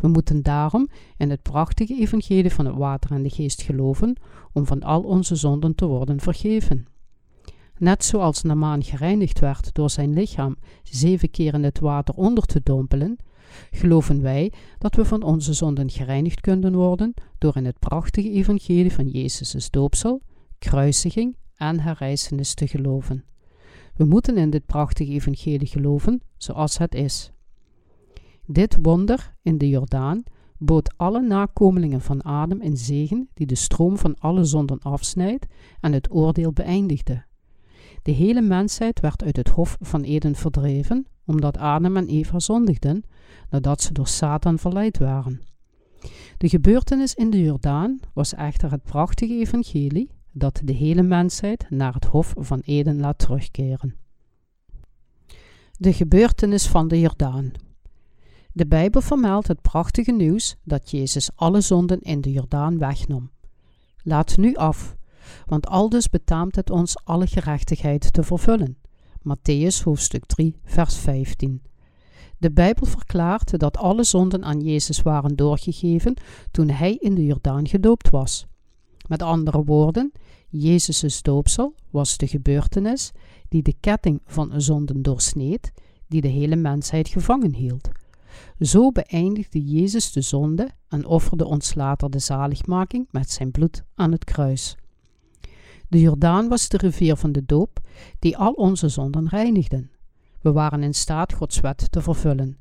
We 0.00 0.08
moeten 0.08 0.42
daarom 0.42 0.88
in 1.16 1.30
het 1.30 1.42
prachtige 1.42 2.00
evangelie 2.00 2.52
van 2.52 2.66
het 2.66 2.76
water 2.76 3.10
en 3.10 3.22
de 3.22 3.30
geest 3.30 3.62
geloven 3.62 4.16
om 4.52 4.66
van 4.66 4.82
al 4.82 5.02
onze 5.02 5.34
zonden 5.34 5.74
te 5.74 5.86
worden 5.86 6.20
vergeven. 6.20 6.86
Net 7.84 8.04
zoals 8.04 8.42
Namaan 8.42 8.82
gereinigd 8.82 9.38
werd 9.38 9.74
door 9.74 9.90
zijn 9.90 10.12
lichaam 10.12 10.56
zeven 10.82 11.30
keer 11.30 11.54
in 11.54 11.64
het 11.64 11.78
water 11.78 12.14
onder 12.14 12.44
te 12.44 12.60
dompelen, 12.62 13.16
geloven 13.70 14.22
wij 14.22 14.52
dat 14.78 14.94
we 14.94 15.04
van 15.04 15.22
onze 15.22 15.52
zonden 15.52 15.90
gereinigd 15.90 16.40
kunnen 16.40 16.74
worden 16.74 17.14
door 17.38 17.56
in 17.56 17.64
het 17.64 17.78
prachtige 17.78 18.30
evangelie 18.30 18.92
van 18.92 19.08
Jezus' 19.08 19.70
doopsel, 19.70 20.22
kruisiging 20.58 21.36
en 21.54 21.80
herrijzenis 21.80 22.54
te 22.54 22.66
geloven. 22.66 23.24
We 23.94 24.04
moeten 24.04 24.36
in 24.36 24.50
dit 24.50 24.66
prachtige 24.66 25.12
evangelie 25.12 25.68
geloven 25.68 26.22
zoals 26.36 26.78
het 26.78 26.94
is. 26.94 27.30
Dit 28.46 28.78
wonder 28.82 29.34
in 29.42 29.58
de 29.58 29.68
Jordaan 29.68 30.22
bood 30.58 30.94
alle 30.96 31.20
nakomelingen 31.20 32.00
van 32.00 32.22
Adam 32.22 32.60
een 32.60 32.76
zegen 32.76 33.28
die 33.34 33.46
de 33.46 33.54
stroom 33.54 33.98
van 33.98 34.18
alle 34.18 34.44
zonden 34.44 34.78
afsnijdt 34.78 35.46
en 35.80 35.92
het 35.92 36.12
oordeel 36.12 36.52
beëindigde. 36.52 37.24
De 38.04 38.12
hele 38.12 38.40
mensheid 38.40 39.00
werd 39.00 39.22
uit 39.22 39.36
het 39.36 39.48
hof 39.48 39.76
van 39.80 40.02
Eden 40.02 40.34
verdreven, 40.34 41.06
omdat 41.24 41.58
Adam 41.58 41.96
en 41.96 42.06
Eva 42.06 42.38
zondigden, 42.38 43.04
nadat 43.50 43.82
ze 43.82 43.92
door 43.92 44.06
Satan 44.06 44.58
verleid 44.58 44.98
waren. 44.98 45.40
De 46.38 46.48
gebeurtenis 46.48 47.14
in 47.14 47.30
de 47.30 47.42
Jordaan 47.42 48.00
was 48.12 48.34
echter 48.34 48.70
het 48.70 48.82
prachtige 48.82 49.34
evangelie 49.34 50.10
dat 50.32 50.60
de 50.64 50.72
hele 50.72 51.02
mensheid 51.02 51.66
naar 51.70 51.94
het 51.94 52.04
hof 52.04 52.34
van 52.36 52.60
Eden 52.64 53.00
laat 53.00 53.18
terugkeren. 53.18 53.96
De 55.78 55.92
gebeurtenis 55.92 56.66
van 56.66 56.88
de 56.88 57.00
Jordaan. 57.00 57.52
De 58.52 58.66
Bijbel 58.66 59.00
vermeldt 59.00 59.48
het 59.48 59.62
prachtige 59.62 60.12
nieuws 60.12 60.56
dat 60.62 60.90
Jezus 60.90 61.30
alle 61.34 61.60
zonden 61.60 62.00
in 62.00 62.20
de 62.20 62.32
Jordaan 62.32 62.78
wegnam. 62.78 63.30
Laat 64.02 64.36
nu 64.36 64.54
af, 64.54 64.96
want 65.46 65.66
aldus 65.66 66.08
betaamt 66.08 66.56
het 66.56 66.70
ons 66.70 66.96
alle 67.04 67.26
gerechtigheid 67.26 68.12
te 68.12 68.22
vervullen. 68.22 68.76
Matthäus 69.22 69.82
hoofdstuk 69.82 70.24
3, 70.26 70.56
vers 70.64 70.96
15. 70.96 71.62
De 72.38 72.52
Bijbel 72.52 72.86
verklaart 72.86 73.58
dat 73.58 73.76
alle 73.76 74.04
zonden 74.04 74.44
aan 74.44 74.60
Jezus 74.60 75.02
waren 75.02 75.36
doorgegeven 75.36 76.14
toen 76.50 76.68
hij 76.68 76.94
in 76.94 77.14
de 77.14 77.24
Jordaan 77.24 77.68
gedoopt 77.68 78.10
was. 78.10 78.46
Met 79.08 79.22
andere 79.22 79.64
woorden, 79.64 80.12
Jezus' 80.48 81.22
doopsel 81.22 81.74
was 81.90 82.16
de 82.16 82.26
gebeurtenis 82.26 83.12
die 83.48 83.62
de 83.62 83.74
ketting 83.80 84.20
van 84.26 84.60
zonden 84.60 85.02
doorsneed, 85.02 85.72
die 86.08 86.20
de 86.20 86.28
hele 86.28 86.56
mensheid 86.56 87.08
gevangen 87.08 87.54
hield. 87.54 87.88
Zo 88.60 88.92
beëindigde 88.92 89.64
Jezus 89.64 90.12
de 90.12 90.20
zonde 90.20 90.70
en 90.88 91.06
offerde 91.06 91.44
ons 91.44 91.74
later 91.74 92.10
de 92.10 92.18
zaligmaking 92.18 93.06
met 93.10 93.30
zijn 93.30 93.50
bloed 93.50 93.84
aan 93.94 94.12
het 94.12 94.24
kruis. 94.24 94.76
De 95.88 96.00
Jordaan 96.00 96.48
was 96.48 96.68
de 96.68 96.76
rivier 96.76 97.16
van 97.16 97.32
de 97.32 97.44
doop 97.46 97.80
die 98.18 98.36
al 98.36 98.52
onze 98.52 98.88
zonden 98.88 99.28
reinigden. 99.28 99.90
We 100.40 100.52
waren 100.52 100.82
in 100.82 100.94
staat 100.94 101.32
Gods 101.32 101.60
wet 101.60 101.92
te 101.92 102.02
vervullen. 102.02 102.58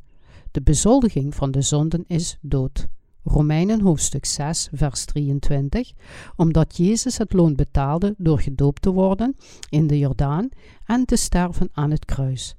De 0.52 0.62
bezoldiging 0.62 1.36
van 1.36 1.52
de 1.52 1.62
zonden 1.62 2.04
is 2.08 2.38
dood. 2.42 2.88
Romeinen 3.24 3.82
hoofdstuk 3.82 4.26
6, 4.26 4.70
vers 4.74 5.06
23, 5.06 5.92
omdat 6.36 6.78
Jezus 6.78 7.18
het 7.18 7.34
loon 7.34 7.56
betaalde 7.56 8.16
door 8.18 8.40
gedoopt 8.40 8.82
te 8.82 8.92
worden 8.92 9.36
in 9.70 9.88
de 9.88 9.98
Jordaan 9.98 10.50
en 10.86 11.06
te 11.06 11.16
sterven 11.16 11.70
aan 11.72 11.92
het 11.92 12.06
kruis. 12.06 12.56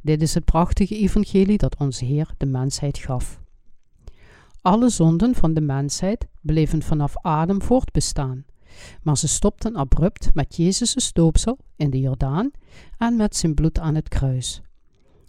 Dit 0.00 0.22
is 0.22 0.34
het 0.34 0.44
prachtige 0.44 0.96
evangelie 0.96 1.58
dat 1.58 1.76
onze 1.78 2.04
Heer 2.04 2.34
de 2.36 2.46
mensheid 2.46 2.98
gaf. 2.98 3.40
Alle 4.60 4.88
zonden 4.88 5.34
van 5.34 5.54
de 5.54 5.60
mensheid 5.60 6.26
bleven 6.40 6.82
vanaf 6.82 7.16
Adam 7.16 7.62
voortbestaan, 7.62 8.44
maar 9.02 9.18
ze 9.18 9.28
stopten 9.28 9.76
abrupt 9.76 10.34
met 10.34 10.56
Jezus' 10.56 11.12
doopsel 11.12 11.58
in 11.76 11.90
de 11.90 12.00
Jordaan 12.00 12.50
en 12.98 13.16
met 13.16 13.36
zijn 13.36 13.54
bloed 13.54 13.78
aan 13.78 13.94
het 13.94 14.08
kruis. 14.08 14.62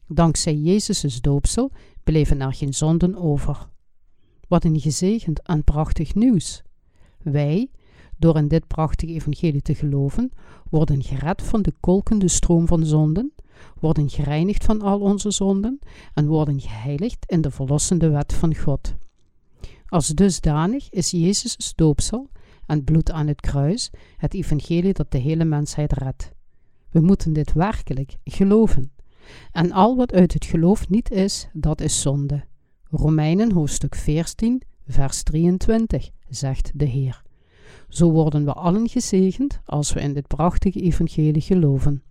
Dankzij 0.07 0.55
Jezus' 0.55 1.21
doopsel 1.21 1.71
bleven 2.03 2.41
er 2.41 2.53
geen 2.53 2.73
zonden 2.73 3.15
over. 3.15 3.69
Wat 4.47 4.63
een 4.63 4.79
gezegend 4.79 5.41
en 5.41 5.63
prachtig 5.63 6.15
nieuws. 6.15 6.61
Wij, 7.21 7.69
door 8.17 8.37
in 8.37 8.47
dit 8.47 8.67
prachtige 8.67 9.13
evangelie 9.13 9.61
te 9.61 9.75
geloven, 9.75 10.31
worden 10.69 11.03
gered 11.03 11.41
van 11.41 11.61
de 11.61 11.73
kolkende 11.79 12.27
stroom 12.27 12.67
van 12.67 12.85
zonden, 12.85 13.33
worden 13.79 14.09
gereinigd 14.09 14.63
van 14.63 14.81
al 14.81 14.99
onze 14.99 15.31
zonden 15.31 15.79
en 16.13 16.27
worden 16.27 16.59
geheiligd 16.59 17.25
in 17.31 17.41
de 17.41 17.51
verlossende 17.51 18.09
wet 18.09 18.33
van 18.33 18.55
God. 18.55 18.95
Als 19.87 20.07
dusdanig 20.07 20.89
is 20.89 21.11
Jezus' 21.11 21.73
doopsel 21.75 22.29
en 22.65 22.83
bloed 22.83 23.11
aan 23.11 23.27
het 23.27 23.41
kruis 23.41 23.89
het 24.17 24.33
evangelie 24.33 24.93
dat 24.93 25.11
de 25.11 25.17
hele 25.17 25.45
mensheid 25.45 25.93
redt. 25.93 26.31
We 26.89 26.99
moeten 26.99 27.33
dit 27.33 27.53
werkelijk 27.53 28.17
geloven. 28.23 28.91
En 29.51 29.71
al 29.71 29.95
wat 29.95 30.13
uit 30.13 30.33
het 30.33 30.45
geloof 30.45 30.89
niet 30.89 31.11
is, 31.11 31.47
dat 31.53 31.81
is 31.81 32.01
zonde. 32.01 32.43
Romeinen 32.89 33.51
hoofdstuk 33.51 33.95
14, 33.95 34.61
vers 34.87 35.23
23, 35.23 36.09
zegt 36.29 36.71
de 36.73 36.85
Heer. 36.85 37.21
Zo 37.89 38.11
worden 38.11 38.45
we 38.45 38.53
allen 38.53 38.89
gezegend 38.89 39.59
als 39.65 39.93
we 39.93 40.01
in 40.01 40.13
dit 40.13 40.27
prachtige 40.27 40.79
evangelie 40.79 41.41
geloven. 41.41 42.03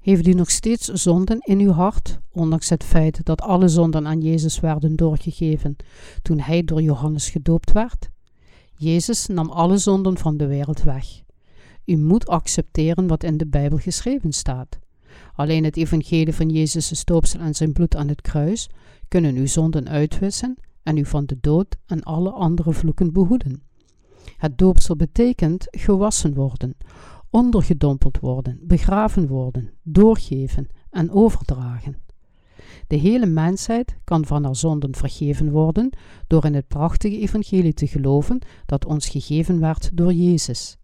Heeft 0.00 0.26
u 0.26 0.32
nog 0.32 0.50
steeds 0.50 0.88
zonden 0.88 1.38
in 1.40 1.60
uw 1.60 1.70
hart, 1.70 2.18
ondanks 2.32 2.68
het 2.68 2.84
feit 2.84 3.24
dat 3.24 3.40
alle 3.40 3.68
zonden 3.68 4.06
aan 4.06 4.20
Jezus 4.20 4.60
werden 4.60 4.96
doorgegeven 4.96 5.76
toen 6.22 6.40
hij 6.40 6.64
door 6.64 6.82
Johannes 6.82 7.30
gedoopt 7.30 7.72
werd? 7.72 8.10
Jezus 8.76 9.26
nam 9.26 9.50
alle 9.50 9.78
zonden 9.78 10.18
van 10.18 10.36
de 10.36 10.46
wereld 10.46 10.82
weg. 10.82 11.22
U 11.84 11.96
moet 11.96 12.28
accepteren 12.28 13.06
wat 13.06 13.24
in 13.24 13.36
de 13.36 13.46
Bijbel 13.46 13.78
geschreven 13.78 14.32
staat. 14.32 14.78
Alleen 15.34 15.64
het 15.64 15.76
evangelie 15.76 16.34
van 16.34 16.48
Jezus' 16.48 16.98
stoopsel 16.98 17.40
en 17.40 17.54
zijn 17.54 17.72
bloed 17.72 17.96
aan 17.96 18.08
het 18.08 18.20
kruis 18.20 18.68
kunnen 19.08 19.34
uw 19.34 19.46
zonden 19.46 19.88
uitwissen 19.88 20.56
en 20.82 20.96
u 20.96 21.04
van 21.04 21.26
de 21.26 21.36
dood 21.40 21.76
en 21.86 22.02
alle 22.02 22.30
andere 22.30 22.72
vloeken 22.72 23.12
behoeden. 23.12 23.62
Het 24.36 24.58
doopsel 24.58 24.96
betekent 24.96 25.66
gewassen 25.70 26.34
worden, 26.34 26.76
ondergedompeld 27.30 28.18
worden, 28.18 28.58
begraven 28.62 29.26
worden, 29.26 29.70
doorgeven 29.82 30.68
en 30.90 31.10
overdragen. 31.10 32.03
De 32.86 32.96
hele 32.96 33.26
mensheid 33.26 33.96
kan 34.04 34.24
van 34.24 34.44
haar 34.44 34.56
zonden 34.56 34.94
vergeven 34.94 35.50
worden 35.50 35.90
door 36.26 36.44
in 36.44 36.54
het 36.54 36.68
prachtige 36.68 37.18
evangelie 37.18 37.74
te 37.74 37.86
geloven 37.86 38.38
dat 38.66 38.84
ons 38.84 39.08
gegeven 39.08 39.60
werd 39.60 39.90
door 39.92 40.12
Jezus. 40.12 40.76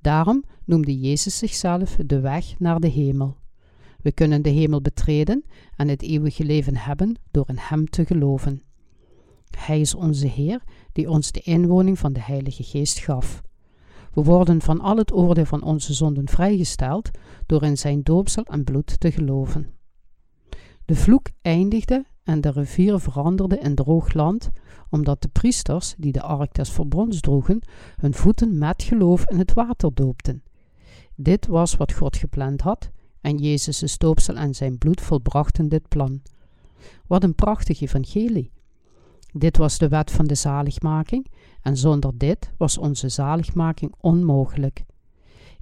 Daarom 0.00 0.44
noemde 0.64 1.00
Jezus 1.00 1.38
zichzelf 1.38 1.96
de 2.06 2.20
weg 2.20 2.58
naar 2.58 2.80
de 2.80 2.88
hemel. 2.88 3.36
We 4.02 4.12
kunnen 4.12 4.42
de 4.42 4.50
hemel 4.50 4.80
betreden 4.80 5.44
en 5.76 5.88
het 5.88 6.02
eeuwige 6.02 6.44
leven 6.44 6.76
hebben 6.76 7.16
door 7.30 7.48
in 7.48 7.58
Hem 7.58 7.90
te 7.90 8.06
geloven. 8.06 8.62
Hij 9.56 9.80
is 9.80 9.94
onze 9.94 10.26
Heer 10.26 10.62
die 10.92 11.10
ons 11.10 11.32
de 11.32 11.40
inwoning 11.40 11.98
van 11.98 12.12
de 12.12 12.20
Heilige 12.20 12.62
Geest 12.62 12.98
gaf. 12.98 13.42
We 14.12 14.22
worden 14.22 14.60
van 14.60 14.80
al 14.80 14.96
het 14.96 15.12
oordeel 15.12 15.44
van 15.44 15.62
onze 15.62 15.94
zonden 15.94 16.28
vrijgesteld 16.28 17.10
door 17.46 17.62
in 17.62 17.78
zijn 17.78 18.02
doopsel 18.02 18.44
en 18.44 18.64
bloed 18.64 19.00
te 19.00 19.10
geloven. 19.12 19.66
De 20.84 20.94
vloek 20.94 21.26
eindigde 21.42 22.04
en 22.22 22.40
de 22.40 22.50
rivier 22.50 23.00
veranderde 23.00 23.58
in 23.58 23.74
droog 23.74 24.12
land, 24.12 24.50
omdat 24.90 25.22
de 25.22 25.28
priesters 25.28 25.94
die 25.98 26.12
de 26.12 26.22
ark 26.22 26.54
des 26.54 26.70
verbonds 26.70 27.20
droegen, 27.20 27.62
hun 27.96 28.14
voeten 28.14 28.58
met 28.58 28.82
geloof 28.82 29.24
in 29.28 29.38
het 29.38 29.52
water 29.52 29.94
doopten. 29.94 30.42
Dit 31.14 31.46
was 31.46 31.76
wat 31.76 31.92
God 31.92 32.16
gepland 32.16 32.60
had 32.60 32.90
en 33.20 33.36
Jezus' 33.36 33.98
doopsel 33.98 34.36
en 34.36 34.54
zijn 34.54 34.78
bloed 34.78 35.00
volbrachten 35.00 35.68
dit 35.68 35.88
plan. 35.88 36.22
Wat 37.06 37.22
een 37.22 37.34
prachtig 37.34 37.80
evangelie! 37.80 38.50
Dit 39.32 39.56
was 39.56 39.78
de 39.78 39.88
wet 39.88 40.10
van 40.10 40.26
de 40.26 40.34
zaligmaking 40.34 41.26
en 41.62 41.76
zonder 41.76 42.18
dit 42.18 42.52
was 42.56 42.78
onze 42.78 43.08
zaligmaking 43.08 43.94
onmogelijk. 44.00 44.84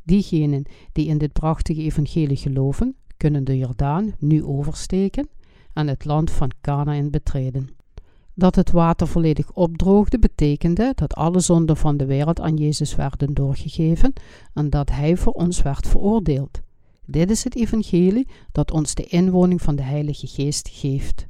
Diegenen 0.03 0.65
die 0.93 1.07
in 1.07 1.19
dit 1.19 1.33
prachtige 1.33 1.81
evangelie 1.81 2.37
geloven, 2.37 2.97
kunnen 3.23 3.45
de 3.45 3.59
Jordaan 3.59 4.15
nu 4.19 4.45
oversteken 4.45 5.29
en 5.73 5.89
het 5.89 6.05
land 6.05 6.31
van 6.31 6.51
Canaan 6.61 7.11
betreden. 7.11 7.69
Dat 8.35 8.55
het 8.55 8.71
water 8.71 9.07
volledig 9.09 9.53
opdroogde 9.53 10.19
betekende 10.19 10.93
dat 10.95 11.15
alle 11.15 11.41
zonden 11.41 11.77
van 11.77 11.97
de 11.97 12.07
wereld 12.07 12.41
aan 12.41 12.57
Jezus 12.57 12.95
werden 12.95 13.35
doorgegeven 13.35 14.13
en 14.55 14.71
dat 14.71 14.91
Hij 14.91 15.17
voor 15.17 15.33
ons 15.33 15.63
werd 15.63 15.89
veroordeeld. 15.89 16.61
Dit 17.07 17.31
is 17.31 17.45
het 17.45 17.57
evangelie 17.57 18.29
dat 18.53 18.71
ons 18.71 18.95
de 18.95 19.05
inwoning 19.05 19.63
van 19.63 19.77
de 19.77 19.83
Heilige 19.83 20.27
Geest 20.27 20.69
geeft. 20.69 21.27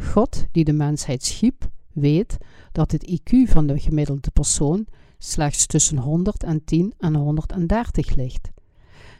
God, 0.00 0.46
die 0.52 0.64
de 0.64 0.72
mensheid 0.72 1.24
schiep, 1.24 1.68
weet 1.92 2.36
dat 2.72 2.92
het 2.92 3.20
IQ 3.20 3.50
van 3.50 3.66
de 3.66 3.78
gemiddelde 3.78 4.30
persoon 4.30 4.86
slechts 5.18 5.66
tussen 5.66 5.98
110 5.98 6.92
en 6.98 7.14
130 7.14 8.14
ligt. 8.14 8.50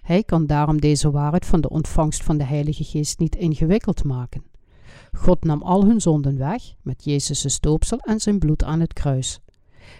Hij 0.03 0.23
kan 0.23 0.47
daarom 0.47 0.81
deze 0.81 1.11
waarheid 1.11 1.47
van 1.47 1.61
de 1.61 1.69
ontvangst 1.69 2.23
van 2.23 2.39
de 2.39 2.45
Heilige 2.45 2.85
Geest 2.85 3.19
niet 3.19 3.37
ingewikkeld 3.37 4.05
maken. 4.05 4.43
God 5.13 5.45
nam 5.45 5.63
al 5.63 5.85
hun 5.85 6.01
zonden 6.01 6.39
weg 6.39 6.63
met 6.83 7.05
Jezus' 7.05 7.61
doopsel 7.61 7.99
en 7.99 8.21
zijn 8.21 8.39
bloed 8.39 8.65
aan 8.65 8.81
het 8.81 8.93
kruis. 8.93 9.41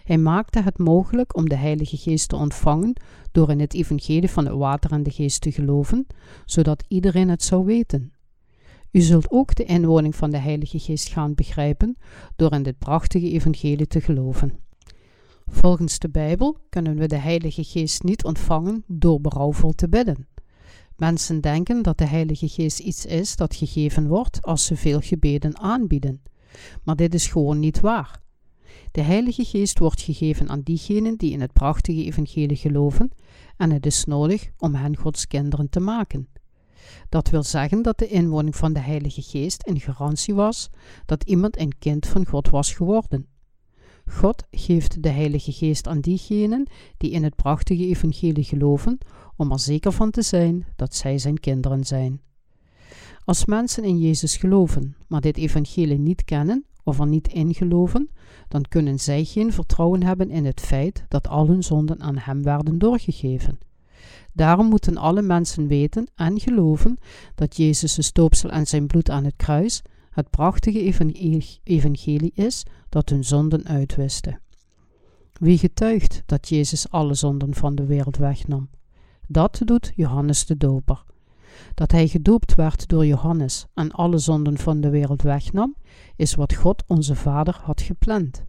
Hij 0.05 0.19
maakte 0.19 0.61
het 0.61 0.79
mogelijk 0.79 1.37
om 1.37 1.49
de 1.49 1.57
Heilige 1.57 1.97
Geest 1.97 2.29
te 2.29 2.37
ontvangen 2.37 2.97
door 3.33 3.51
in 3.51 3.61
het 3.61 3.75
evangelie 3.75 4.31
van 4.31 4.47
het 4.47 4.55
water 4.55 4.93
en 4.93 5.03
de 5.03 5.11
geest 5.11 5.41
te 5.41 5.53
geloven, 5.53 6.07
zodat 6.45 6.85
iedereen 6.89 7.29
het 7.29 7.43
zou 7.43 7.65
weten. 7.65 8.13
U 8.91 9.01
zult 9.01 9.31
ook 9.31 9.55
de 9.55 9.65
inwoning 9.65 10.17
van 10.17 10.31
de 10.31 10.39
Heilige 10.39 10.79
Geest 10.79 11.09
gaan 11.09 11.35
begrijpen 11.35 11.97
door 12.37 12.53
in 12.53 12.63
dit 12.63 12.79
prachtige 12.79 13.31
evangelie 13.31 13.87
te 13.87 14.01
geloven. 14.01 14.59
Volgens 15.53 15.99
de 15.99 16.09
Bijbel 16.09 16.57
kunnen 16.69 16.97
we 16.97 17.07
de 17.07 17.17
Heilige 17.17 17.65
Geest 17.65 18.03
niet 18.03 18.25
ontvangen 18.25 18.85
door 18.87 19.21
berouwvol 19.21 19.73
te 19.73 19.89
bidden. 19.89 20.27
Mensen 20.97 21.41
denken 21.41 21.83
dat 21.83 21.99
de 21.99 22.07
Heilige 22.07 22.49
Geest 22.49 22.79
iets 22.79 23.07
is 23.07 23.37
dat 23.37 23.55
gegeven 23.55 24.09
wordt 24.09 24.43
als 24.43 24.65
ze 24.65 24.77
veel 24.77 25.01
gebeden 25.01 25.59
aanbieden. 25.59 26.23
Maar 26.85 26.97
dit 26.97 27.15
is 27.15 27.27
gewoon 27.27 27.59
niet 27.59 27.81
waar. 27.81 28.21
De 28.93 29.01
Heilige 29.01 29.45
Geest 29.45 29.79
wordt 29.79 30.01
gegeven 30.01 30.49
aan 30.49 30.61
diegenen 30.61 31.17
die 31.17 31.33
in 31.33 31.41
het 31.41 31.53
prachtige 31.53 32.05
evangelie 32.05 32.57
geloven 32.57 33.11
en 33.57 33.71
het 33.71 33.87
is 33.87 34.05
nodig 34.05 34.51
om 34.59 34.75
hen 34.75 34.97
Gods 34.97 35.27
kinderen 35.27 35.69
te 35.69 35.81
maken. 35.81 36.29
Dat 37.09 37.31
wil 37.31 37.43
zeggen 37.43 37.83
dat 37.83 37.99
de 37.99 38.09
inwoning 38.09 38.57
van 38.57 38.73
de 38.73 38.81
Heilige 38.81 39.23
Geest 39.23 39.69
een 39.69 39.81
garantie 39.81 40.35
was 40.35 40.71
dat 41.07 41.25
iemand 41.25 41.59
een 41.59 41.79
kind 41.79 42.07
van 42.07 42.27
God 42.27 42.51
was 42.51 42.73
geworden. 42.75 43.27
God 44.11 44.45
geeft 44.51 45.03
de 45.03 45.09
Heilige 45.09 45.53
Geest 45.53 45.89
aan 45.89 46.01
diegenen 46.01 46.67
die 46.97 47.11
in 47.11 47.25
het 47.25 47.37
prachtige 47.37 47.87
evangelie 47.87 48.45
geloven, 48.45 48.99
om 49.37 49.53
er 49.53 49.59
zeker 49.59 49.93
van 49.93 50.11
te 50.11 50.23
zijn 50.23 50.67
dat 50.77 50.95
zij 50.95 51.19
zijn 51.19 51.41
kinderen 51.41 51.85
zijn. 51.85 52.21
Als 53.25 53.45
mensen 53.45 53.85
in 53.85 53.99
Jezus 53.99 54.37
geloven, 54.37 54.97
maar 55.09 55.21
dit 55.21 55.37
evangelie 55.37 55.99
niet 55.99 56.25
kennen 56.25 56.65
of 56.85 56.99
er 56.99 57.07
niet 57.07 57.33
in 57.33 57.55
geloven, 57.55 58.11
dan 58.49 58.63
kunnen 58.69 58.99
zij 58.99 59.25
geen 59.25 59.53
vertrouwen 59.53 60.03
hebben 60.03 60.31
in 60.31 60.45
het 60.45 60.61
feit 60.61 61.05
dat 61.09 61.29
al 61.29 61.47
hun 61.47 61.63
zonden 61.63 62.01
aan 62.01 62.19
Hem 62.19 62.43
werden 62.43 62.79
doorgegeven. 62.79 63.59
Daarom 64.33 64.67
moeten 64.67 64.97
alle 64.97 65.23
mensen 65.23 65.67
weten 65.67 66.07
en 66.15 66.41
geloven 66.41 66.99
dat 67.35 67.57
Jezus' 67.57 68.07
stoopsel 68.07 68.51
en 68.51 68.67
zijn 68.67 68.87
bloed 68.87 69.11
aan 69.11 69.25
het 69.25 69.37
kruis 69.37 69.83
het 70.11 70.31
prachtige 70.31 70.95
evangelie 71.65 72.33
is 72.35 72.63
dat 72.89 73.09
hun 73.09 73.25
zonden 73.25 73.67
uitwisten. 73.67 74.41
Wie 75.33 75.59
getuigt 75.59 76.23
dat 76.27 76.49
Jezus 76.49 76.91
alle 76.91 77.15
zonden 77.15 77.55
van 77.55 77.75
de 77.75 77.85
wereld 77.85 78.17
wegnam? 78.17 78.69
Dat 79.27 79.61
doet 79.65 79.93
Johannes 79.95 80.47
de 80.47 80.57
Doper. 80.57 81.05
Dat 81.75 81.91
hij 81.91 82.09
gedoopt 82.09 82.55
werd 82.55 82.89
door 82.89 83.07
Johannes 83.07 83.67
en 83.75 83.91
alle 83.91 84.19
zonden 84.19 84.59
van 84.59 84.81
de 84.81 84.91
wereld 84.91 85.23
wegnam, 85.23 85.75
is 86.17 86.35
wat 86.35 86.55
God 86.55 86.85
onze 86.87 87.15
Vader 87.15 87.61
had 87.63 87.81
gepland. 87.81 88.45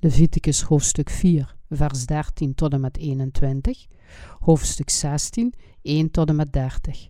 Leviticus 0.00 0.62
hoofdstuk 0.62 1.10
4, 1.10 1.56
vers 1.70 2.06
13 2.06 2.54
tot 2.54 2.72
en 2.72 2.80
met 2.80 2.96
21, 2.96 3.86
hoofdstuk 4.38 4.90
16, 4.90 5.54
1 5.82 6.10
tot 6.10 6.28
en 6.28 6.36
met 6.36 6.52
30. 6.52 7.08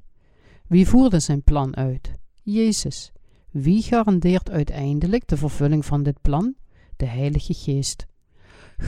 Wie 0.67 0.89
voerde 0.89 1.21
zijn 1.21 1.43
plan 1.43 1.77
uit? 1.77 2.13
Jezus. 2.43 3.13
Wie 3.63 3.83
garandeert 3.83 4.51
uiteindelijk 4.51 5.29
de 5.29 5.37
vervulling 5.37 5.85
van 5.85 6.03
dit 6.03 6.21
plan? 6.23 6.55
De 6.97 7.07
Heilige 7.07 7.55
Geest. 7.55 8.07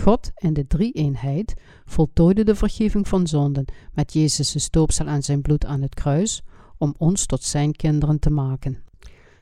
God 0.02 0.30
in 0.34 0.52
de 0.52 0.66
drie-eenheid 0.66 1.54
voltooide 1.84 2.44
de 2.44 2.54
vergeving 2.54 3.08
van 3.08 3.26
zonden 3.26 3.64
met 3.92 4.12
Jezus' 4.12 4.62
stoopsel 4.62 5.06
en 5.06 5.22
zijn 5.22 5.43
bloed 5.43 5.64
aan 5.64 5.82
het 5.82 5.95
kruis 5.95 6.43
om 6.78 6.95
ons 6.99 7.26
tot 7.26 7.43
zijn 7.43 7.73
kinderen 7.73 8.19
te 8.19 8.30
maken. 8.30 8.82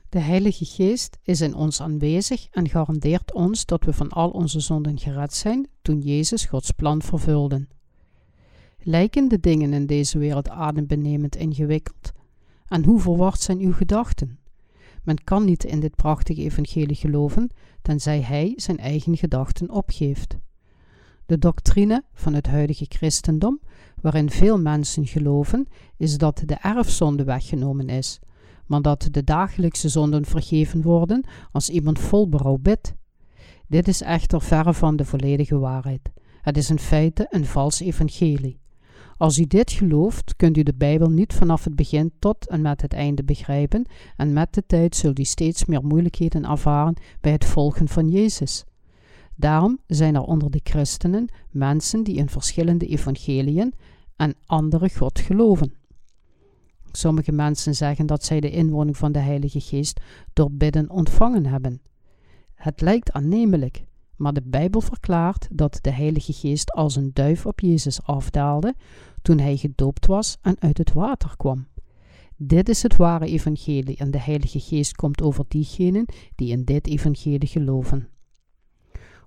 De 0.09 0.19
Heilige 0.19 0.65
Geest 0.65 1.17
is 1.23 1.41
in 1.41 1.55
ons 1.55 1.81
aanwezig 1.81 2.47
en 2.51 2.69
garandeert 2.69 3.33
ons 3.33 3.65
dat 3.65 3.83
we 3.83 3.93
van 3.93 4.09
al 4.09 4.29
onze 4.29 4.59
zonden 4.59 4.99
gered 4.99 5.33
zijn 5.33 5.67
toen 5.81 6.01
Jezus 6.01 6.45
Gods 6.45 6.71
plan 6.71 7.01
vervulde. 7.01 7.67
Lijken 8.79 9.27
de 9.27 9.39
dingen 9.39 9.73
in 9.73 9.85
deze 9.85 10.17
wereld 10.17 10.49
adembenemend 10.49 11.35
ingewikkeld? 11.35 12.11
En 12.67 12.83
hoe 12.83 12.99
verward 12.99 13.41
zijn 13.41 13.59
uw 13.59 13.73
gedachten? 13.73 14.45
Men 15.07 15.23
kan 15.23 15.45
niet 15.45 15.63
in 15.63 15.79
dit 15.79 15.95
prachtige 15.95 16.41
evangelie 16.41 16.95
geloven, 16.95 17.49
tenzij 17.81 18.21
hij 18.21 18.53
zijn 18.55 18.77
eigen 18.77 19.17
gedachten 19.17 19.69
opgeeft. 19.69 20.37
De 21.25 21.37
doctrine 21.37 22.03
van 22.13 22.33
het 22.33 22.47
huidige 22.47 22.85
christendom, 22.89 23.59
waarin 24.01 24.29
veel 24.29 24.59
mensen 24.59 25.05
geloven, 25.05 25.67
is 25.97 26.17
dat 26.17 26.41
de 26.45 26.57
erfzonde 26.61 27.23
weggenomen 27.23 27.89
is, 27.89 28.19
maar 28.65 28.81
dat 28.81 29.07
de 29.11 29.23
dagelijkse 29.23 29.89
zonden 29.89 30.25
vergeven 30.25 30.81
worden 30.81 31.23
als 31.51 31.69
iemand 31.69 31.99
vol 31.99 32.29
berouw 32.29 32.57
bidt. 32.57 32.93
Dit 33.67 33.87
is 33.87 34.01
echter 34.01 34.41
verre 34.41 34.73
van 34.73 34.95
de 34.95 35.05
volledige 35.05 35.57
waarheid. 35.57 36.09
Het 36.41 36.57
is 36.57 36.69
in 36.69 36.79
feite 36.79 37.27
een 37.29 37.45
vals 37.45 37.79
evangelie. 37.79 38.59
Als 39.17 39.37
u 39.37 39.45
dit 39.45 39.71
gelooft, 39.71 40.35
kunt 40.35 40.57
u 40.57 40.63
de 40.63 40.73
Bijbel 40.73 41.09
niet 41.09 41.33
vanaf 41.33 41.63
het 41.63 41.75
begin 41.75 42.11
tot 42.19 42.47
en 42.47 42.61
met 42.61 42.81
het 42.81 42.93
einde 42.93 43.23
begrijpen 43.23 43.85
en 44.15 44.33
met 44.33 44.53
de 44.53 44.63
tijd 44.65 44.95
zult 44.95 45.19
u 45.19 45.23
steeds 45.23 45.65
meer 45.65 45.83
moeilijkheden 45.83 46.45
ervaren 46.45 46.95
bij 47.21 47.31
het 47.31 47.45
volgen 47.45 47.87
van 47.87 48.09
Jezus. 48.09 48.63
Daarom 49.35 49.79
zijn 49.87 50.15
er 50.15 50.21
onder 50.21 50.51
de 50.51 50.59
christenen 50.63 51.27
mensen 51.51 52.03
die 52.03 52.15
in 52.15 52.29
verschillende 52.29 52.85
evangeliën 52.85 53.73
en 54.15 54.35
andere 54.45 54.89
God 54.89 55.19
geloven. 55.19 55.73
Sommige 56.91 57.31
mensen 57.31 57.75
zeggen 57.75 58.05
dat 58.05 58.23
zij 58.23 58.39
de 58.39 58.51
inwoning 58.51 58.97
van 58.97 59.11
de 59.11 59.19
Heilige 59.19 59.59
Geest 59.59 59.99
door 60.33 60.51
bidden 60.51 60.89
ontvangen 60.89 61.45
hebben. 61.45 61.81
Het 62.53 62.81
lijkt 62.81 63.11
aannemelijk, 63.11 63.83
maar 64.17 64.33
de 64.33 64.43
Bijbel 64.45 64.81
verklaart 64.81 65.47
dat 65.51 65.79
de 65.81 65.91
Heilige 65.91 66.33
Geest 66.33 66.71
als 66.71 66.95
een 66.95 67.11
duif 67.13 67.45
op 67.45 67.59
Jezus 67.59 68.03
afdaalde 68.03 68.75
toen 69.21 69.39
hij 69.39 69.57
gedoopt 69.57 70.05
was 70.05 70.37
en 70.41 70.55
uit 70.59 70.77
het 70.77 70.93
water 70.93 71.33
kwam. 71.37 71.67
Dit 72.35 72.69
is 72.69 72.83
het 72.83 72.95
ware 72.95 73.25
evangelie 73.25 73.97
en 73.97 74.11
de 74.11 74.19
Heilige 74.19 74.59
Geest 74.59 74.95
komt 74.95 75.21
over 75.21 75.45
diegenen 75.47 76.05
die 76.35 76.51
in 76.51 76.63
dit 76.63 76.87
evangelie 76.87 77.47
geloven. 77.47 78.09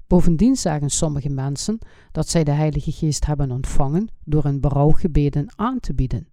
Bovendien 0.06 0.56
zeggen 0.56 0.90
sommige 0.90 1.28
mensen 1.28 1.78
dat 2.12 2.28
zij 2.28 2.44
de 2.44 2.50
Heilige 2.50 2.92
Geest 2.92 3.26
hebben 3.26 3.50
ontvangen 3.50 4.08
door 4.24 4.44
een 4.44 4.60
berouwgebeden 4.60 5.52
aan 5.56 5.80
te 5.80 5.94
bieden. 5.94 6.28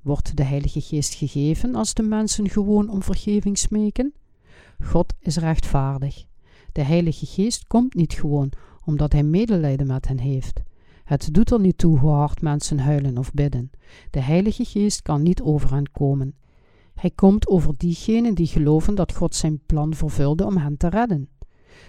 Wordt 0.00 0.36
de 0.36 0.44
Heilige 0.44 0.80
Geest 0.80 1.14
gegeven 1.14 1.74
als 1.74 1.94
de 1.94 2.02
mensen 2.02 2.48
gewoon 2.48 2.88
om 2.88 3.02
vergeving 3.02 3.58
smeken? 3.58 4.12
God 4.84 5.14
is 5.18 5.36
rechtvaardig. 5.36 6.28
De 6.72 6.82
Heilige 6.82 7.26
Geest 7.26 7.66
komt 7.66 7.94
niet 7.94 8.12
gewoon 8.12 8.52
omdat 8.84 9.12
Hij 9.12 9.22
medelijden 9.22 9.86
met 9.86 10.08
hen 10.08 10.18
heeft. 10.18 10.62
Het 11.04 11.34
doet 11.34 11.50
er 11.50 11.60
niet 11.60 11.78
toe 11.78 11.98
hoe 11.98 12.10
hard 12.10 12.42
mensen 12.42 12.78
huilen 12.78 13.18
of 13.18 13.32
bidden. 13.32 13.70
De 14.10 14.20
Heilige 14.20 14.64
Geest 14.64 15.02
kan 15.02 15.22
niet 15.22 15.42
over 15.42 15.72
hen 15.72 15.90
komen. 15.90 16.34
Hij 16.94 17.10
komt 17.10 17.48
over 17.48 17.74
diegenen 17.76 18.34
die 18.34 18.46
geloven 18.46 18.94
dat 18.94 19.14
God 19.14 19.34
zijn 19.34 19.60
plan 19.66 19.94
vervulde 19.94 20.44
om 20.44 20.56
hen 20.56 20.76
te 20.76 20.88
redden. 20.88 21.28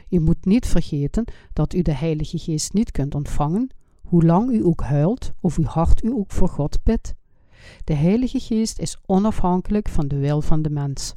U 0.10 0.20
moet 0.20 0.46
niet 0.46 0.68
vergeten 0.68 1.24
dat 1.54 1.74
u 1.74 1.82
de 1.82 1.94
Heilige 1.96 2.38
Geest 2.38 2.74
niet 2.74 2.92
kunt 2.92 3.16
ontvangen, 3.16 3.70
hoe 4.02 4.24
lang 4.24 4.52
u 4.52 4.66
ook 4.66 4.82
huilt 4.82 5.32
of 5.40 5.56
hoe 5.56 5.66
hard 5.66 6.04
u 6.04 6.12
ook 6.12 6.32
voor 6.32 6.50
God 6.50 6.84
bidt. 6.84 7.14
De 7.84 7.94
Heilige 7.94 8.40
Geest 8.40 8.80
is 8.80 8.98
onafhankelijk 9.06 9.90
van 9.90 10.08
de 10.08 10.18
wil 10.18 10.42
van 10.42 10.62
de 10.62 10.70
mens. 10.70 11.16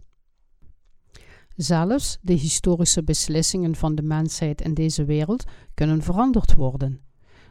Zelfs 1.57 2.19
de 2.21 2.33
historische 2.33 3.03
beslissingen 3.03 3.77
van 3.77 3.95
de 3.95 4.03
mensheid 4.03 4.61
in 4.61 4.75
deze 4.75 5.05
wereld 5.05 5.45
kunnen 5.75 6.03
veranderd 6.03 6.55
worden. 6.55 7.01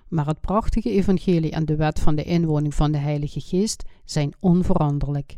Maar 0.07 0.27
het 0.27 0.41
prachtige 0.41 0.89
evangelie 0.89 1.51
en 1.51 1.65
de 1.65 1.75
wet 1.75 1.99
van 1.99 2.15
de 2.15 2.23
inwoning 2.23 2.75
van 2.75 2.91
de 2.91 2.97
Heilige 2.97 3.39
Geest 3.39 3.83
zijn 4.05 4.33
onveranderlijk. 4.39 5.37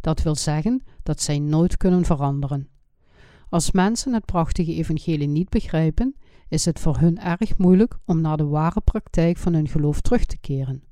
Dat 0.00 0.22
wil 0.22 0.36
zeggen 0.36 0.82
dat 1.02 1.20
zij 1.20 1.38
nooit 1.38 1.76
kunnen 1.76 2.04
veranderen. 2.04 2.68
Als 3.48 3.70
mensen 3.70 4.12
het 4.12 4.24
prachtige 4.24 4.74
evangelie 4.74 5.28
niet 5.28 5.48
begrijpen, 5.48 6.14
is 6.48 6.64
het 6.64 6.80
voor 6.80 6.98
hun 6.98 7.18
erg 7.18 7.58
moeilijk 7.58 7.98
om 8.04 8.20
naar 8.20 8.36
de 8.36 8.46
ware 8.46 8.80
praktijk 8.80 9.36
van 9.36 9.54
hun 9.54 9.68
geloof 9.68 10.00
terug 10.00 10.24
te 10.24 10.38
keren. 10.38 10.82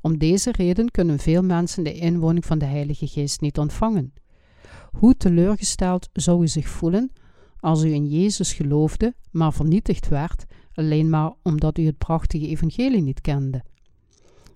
Om 0.00 0.18
deze 0.18 0.52
reden 0.52 0.90
kunnen 0.90 1.18
veel 1.18 1.42
mensen 1.42 1.84
de 1.84 1.94
inwoning 1.94 2.44
van 2.44 2.58
de 2.58 2.64
Heilige 2.64 3.06
Geest 3.06 3.40
niet 3.40 3.58
ontvangen. 3.58 4.12
Hoe 4.94 5.16
teleurgesteld 5.16 6.08
zou 6.12 6.42
u 6.42 6.48
zich 6.48 6.68
voelen 6.68 7.12
als 7.60 7.84
u 7.84 7.92
in 7.92 8.06
Jezus 8.06 8.52
geloofde, 8.52 9.14
maar 9.30 9.52
vernietigd 9.52 10.08
werd, 10.08 10.44
alleen 10.74 11.10
maar 11.10 11.32
omdat 11.42 11.78
u 11.78 11.86
het 11.86 11.98
prachtige 11.98 12.48
evangelie 12.48 13.02
niet 13.02 13.20
kende? 13.20 13.64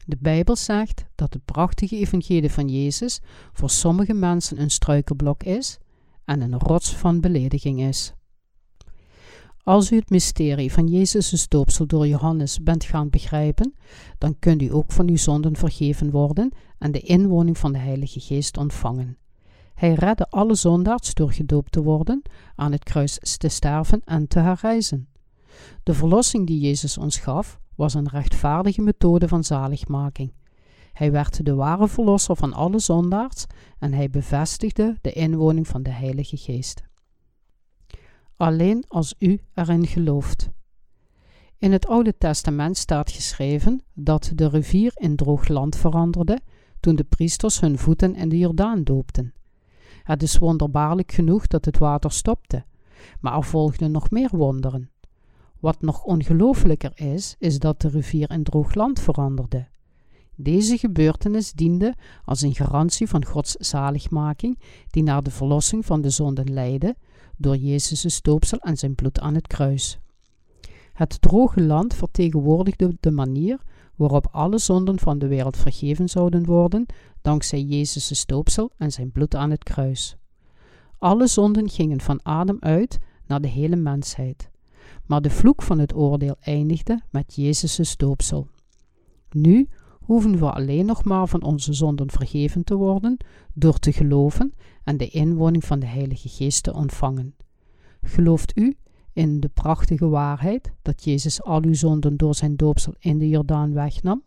De 0.07 0.17
Bijbel 0.21 0.57
zegt 0.57 1.05
dat 1.15 1.33
het 1.33 1.45
prachtige 1.45 1.97
evangelie 1.97 2.51
van 2.51 2.69
Jezus 2.69 3.21
voor 3.53 3.71
sommige 3.71 4.15
mensen 4.15 4.61
een 4.61 4.71
struikelblok 4.71 5.43
is 5.43 5.79
en 6.25 6.41
een 6.41 6.59
rots 6.59 6.97
van 6.97 7.21
belediging 7.21 7.81
is. 7.81 8.13
Als 9.63 9.93
u 9.93 9.97
het 9.97 10.11
mysterie 10.11 10.73
van 10.73 10.87
Jezus' 10.87 11.49
doopsel 11.49 11.87
door 11.87 12.07
Johannes 12.07 12.63
bent 12.63 12.85
gaan 12.85 13.11
begrijpen, 13.11 13.75
dan 14.19 14.39
kunt 14.39 14.63
u 14.63 14.73
ook 14.73 14.93
van 14.93 15.09
uw 15.09 15.17
zonden 15.17 15.57
vergeven 15.57 16.11
worden 16.11 16.53
en 16.79 16.93
de 16.93 17.01
inwoning 17.01 17.59
van 17.59 17.73
de 17.73 17.79
Heilige 17.79 18.21
Geest 18.21 18.57
ontvangen. 18.57 19.17
Hij 19.79 19.93
redde 19.93 20.27
alle 20.31 20.55
zondaars 20.55 21.15
door 21.15 21.33
gedoopt 21.33 21.73
te 21.73 21.83
worden, 21.83 22.23
aan 22.55 22.73
het 22.73 22.85
kruis 22.85 23.19
te 23.37 23.49
sterven 23.49 24.03
en 24.05 24.29
te 24.29 24.39
herrijzen. 24.39 25.09
De 25.83 25.95
verlossing 25.95 26.47
die 26.47 26.61
Jezus 26.61 26.99
ons 26.99 27.19
gaf, 27.19 27.59
was 27.75 27.95
een 27.95 28.09
rechtvaardige 28.09 28.83
methode 28.83 29.29
van 29.29 29.45
zaligmaking. 29.45 30.33
Hij 30.93 31.13
werd 31.13 31.45
de 31.45 31.55
ware 31.55 31.89
verlosser 31.89 32.37
van 32.37 32.53
alle 32.53 32.79
zondaars 32.79 33.47
en 33.79 33.93
hij 33.93 34.11
bevestigde 34.11 34.97
de 35.01 35.13
inwoning 35.13 35.69
van 35.69 35.83
de 35.83 35.91
Heilige 35.91 36.37
Geest. 36.37 36.83
Alleen 38.37 38.85
als 38.89 39.15
u 39.19 39.41
erin 39.55 39.87
gelooft. 39.87 40.51
In 41.59 41.73
het 41.73 41.87
Oude 41.87 42.19
Testament 42.19 42.77
staat 42.77 43.11
geschreven 43.11 43.83
dat 43.95 44.33
de 44.35 44.49
rivier 44.49 44.93
in 44.95 45.17
droog 45.17 45.49
land 45.49 45.77
veranderde 45.77 46.41
toen 46.81 46.97
de 46.97 47.05
priesters 47.05 47.61
hun 47.61 47.79
voeten 47.79 48.15
in 48.15 48.29
de 48.29 48.39
Jordaan 48.39 48.85
doopten. 48.85 49.33
Het 50.09 50.23
is 50.23 50.39
wonderbaarlijk 50.39 51.13
genoeg 51.13 51.47
dat 51.47 51.65
het 51.65 51.79
water 51.79 52.13
stopte, 52.13 52.65
maar 53.21 53.37
er 53.37 53.45
volgden 53.45 53.91
nog 53.91 54.11
meer 54.11 54.29
wonderen. 54.33 54.91
Wat 55.59 55.81
nog 55.81 56.03
ongelooflijker 56.05 56.93
is, 56.95 57.37
is 57.39 57.59
dat 57.59 57.81
de 57.81 57.89
rivier 57.89 58.31
in 58.31 58.43
droog 58.43 58.75
land 58.75 59.01
veranderde. 59.01 59.67
Deze 60.35 60.79
gebeurtenis 60.79 61.53
diende 61.53 61.95
als 62.25 62.41
een 62.41 62.55
garantie 62.55 63.09
van 63.09 63.25
Gods 63.25 63.53
zaligmaking, 63.53 64.59
die 64.91 65.03
naar 65.03 65.23
de 65.23 65.31
verlossing 65.31 65.87
van 65.87 66.01
de 66.01 66.11
zonden 66.11 66.53
leidde 66.53 66.97
door 67.37 67.57
Jezus' 67.57 68.23
doopsel 68.23 68.59
en 68.59 68.77
zijn 68.77 68.95
bloed 68.95 69.21
aan 69.21 69.35
het 69.35 69.47
kruis. 69.47 69.99
Het 70.93 71.21
droge 71.21 71.63
land 71.63 71.95
vertegenwoordigde 71.95 72.97
de 73.01 73.11
manier 73.11 73.61
waarop 73.97 74.29
alle 74.31 74.59
zonden 74.59 74.99
van 74.99 75.19
de 75.19 75.27
wereld 75.27 75.57
vergeven 75.57 76.09
zouden 76.09 76.45
worden 76.45 76.87
dankzij 77.29 77.63
Jezus' 77.63 78.27
doopsel 78.27 78.71
en 78.77 78.93
zijn 78.93 79.13
bloed 79.13 79.35
aan 79.35 79.51
het 79.51 79.65
kruis. 79.65 80.17
Alle 80.99 81.27
zonden 81.27 81.69
gingen 81.69 82.01
van 82.01 82.23
Adam 82.23 82.57
uit 82.61 82.99
naar 83.27 83.41
de 83.41 83.49
hele 83.49 83.77
mensheid. 83.77 84.51
Maar 85.07 85.21
de 85.21 85.31
vloek 85.31 85.63
van 85.63 85.79
het 85.79 85.95
oordeel 85.95 86.37
eindigde 86.41 87.01
met 87.11 87.35
Jezus' 87.35 87.97
doopsel. 87.97 88.49
Nu 89.31 89.69
hoeven 90.01 90.39
we 90.39 90.53
alleen 90.53 90.87
nog 90.87 91.05
maar 91.05 91.27
van 91.27 91.43
onze 91.43 91.73
zonden 91.73 92.11
vergeven 92.11 92.65
te 92.65 92.75
worden 92.75 93.17
door 93.55 93.79
te 93.79 93.93
geloven 93.93 94.55
en 94.85 94.97
de 94.97 95.09
inwoning 95.09 95.65
van 95.65 95.79
de 95.79 95.87
Heilige 95.87 96.29
Geest 96.29 96.63
te 96.63 96.75
ontvangen. 96.75 97.35
Gelooft 98.03 98.59
u 98.59 98.77
in 99.13 99.41
de 99.41 99.49
prachtige 99.49 100.09
waarheid 100.09 100.73
dat 100.83 101.05
Jezus 101.05 101.43
al 101.43 101.63
uw 101.63 101.75
zonden 101.75 102.17
door 102.17 102.35
zijn 102.35 102.57
doopsel 102.57 102.95
in 102.99 103.19
de 103.19 103.29
Jordaan 103.29 103.73
wegnam? 103.73 104.23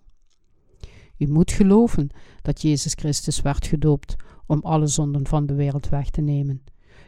U 1.21 1.27
moet 1.27 1.51
geloven 1.51 2.09
dat 2.41 2.61
Jezus 2.61 2.93
Christus 2.93 3.41
werd 3.41 3.67
gedoopt 3.67 4.15
om 4.45 4.59
alle 4.63 4.87
zonden 4.87 5.27
van 5.27 5.45
de 5.45 5.53
wereld 5.53 5.89
weg 5.89 6.09
te 6.09 6.21
nemen. 6.21 6.63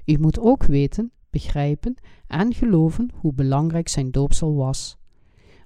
U 0.05 0.17
moet 0.19 0.39
ook 0.39 0.63
weten, 0.63 1.11
begrijpen 1.29 1.95
en 2.27 2.53
geloven 2.53 3.09
hoe 3.15 3.33
belangrijk 3.33 3.87
zijn 3.87 4.11
doopsel 4.11 4.55
was. 4.55 4.97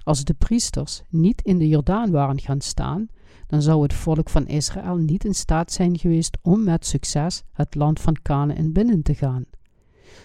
Als 0.03 0.23
de 0.23 0.33
priesters 0.33 1.01
niet 1.09 1.41
in 1.41 1.57
de 1.57 1.67
Jordaan 1.67 2.11
waren 2.11 2.39
gaan 2.39 2.61
staan, 2.61 3.07
dan 3.47 3.61
zou 3.61 3.83
het 3.83 3.93
volk 3.93 4.29
van 4.29 4.47
Israël 4.47 4.95
niet 4.95 5.25
in 5.25 5.35
staat 5.35 5.71
zijn 5.71 5.97
geweest 5.97 6.37
om 6.41 6.63
met 6.63 6.85
succes 6.85 7.43
het 7.51 7.75
land 7.75 7.99
van 7.99 8.21
Canaan 8.21 8.71
binnen 8.71 9.01
te 9.01 9.15
gaan. 9.15 9.45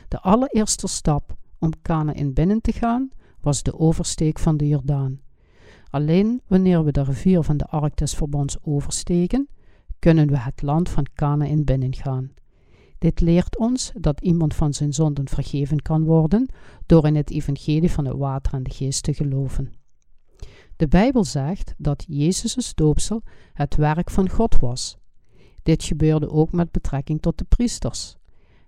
De 0.08 0.20
allereerste 0.20 0.86
stap 0.86 1.36
om 1.58 1.70
Canaan 1.82 2.32
binnen 2.32 2.60
te 2.60 2.72
gaan 2.72 3.10
was 3.40 3.62
de 3.62 3.78
oversteek 3.78 4.38
van 4.38 4.56
de 4.56 4.68
Jordaan. 4.68 5.20
Alleen 5.92 6.40
wanneer 6.46 6.84
we 6.84 6.92
de 6.92 7.02
rivier 7.02 7.42
van 7.42 7.56
de 7.56 7.66
Ark 7.66 7.96
des 7.96 8.14
Verbonds 8.14 8.56
oversteken, 8.62 9.48
kunnen 9.98 10.28
we 10.28 10.38
het 10.38 10.62
land 10.62 10.88
van 10.88 11.06
Canaan 11.14 11.64
binnengaan. 11.64 12.32
Dit 12.98 13.20
leert 13.20 13.56
ons 13.56 13.92
dat 13.94 14.20
iemand 14.20 14.54
van 14.54 14.74
zijn 14.74 14.92
zonden 14.92 15.28
vergeven 15.28 15.82
kan 15.82 16.04
worden 16.04 16.48
door 16.86 17.06
in 17.06 17.16
het 17.16 17.30
evangelie 17.30 17.90
van 17.90 18.04
het 18.04 18.16
water 18.16 18.54
en 18.54 18.62
de 18.62 18.70
geest 18.70 19.02
te 19.02 19.14
geloven. 19.14 19.72
De 20.76 20.88
Bijbel 20.88 21.24
zegt 21.24 21.74
dat 21.78 22.04
Jezus' 22.08 22.74
doopsel 22.74 23.22
het 23.52 23.76
werk 23.76 24.10
van 24.10 24.28
God 24.28 24.56
was. 24.56 24.96
Dit 25.62 25.84
gebeurde 25.84 26.30
ook 26.30 26.52
met 26.52 26.70
betrekking 26.70 27.22
tot 27.22 27.38
de 27.38 27.44
priesters. 27.44 28.16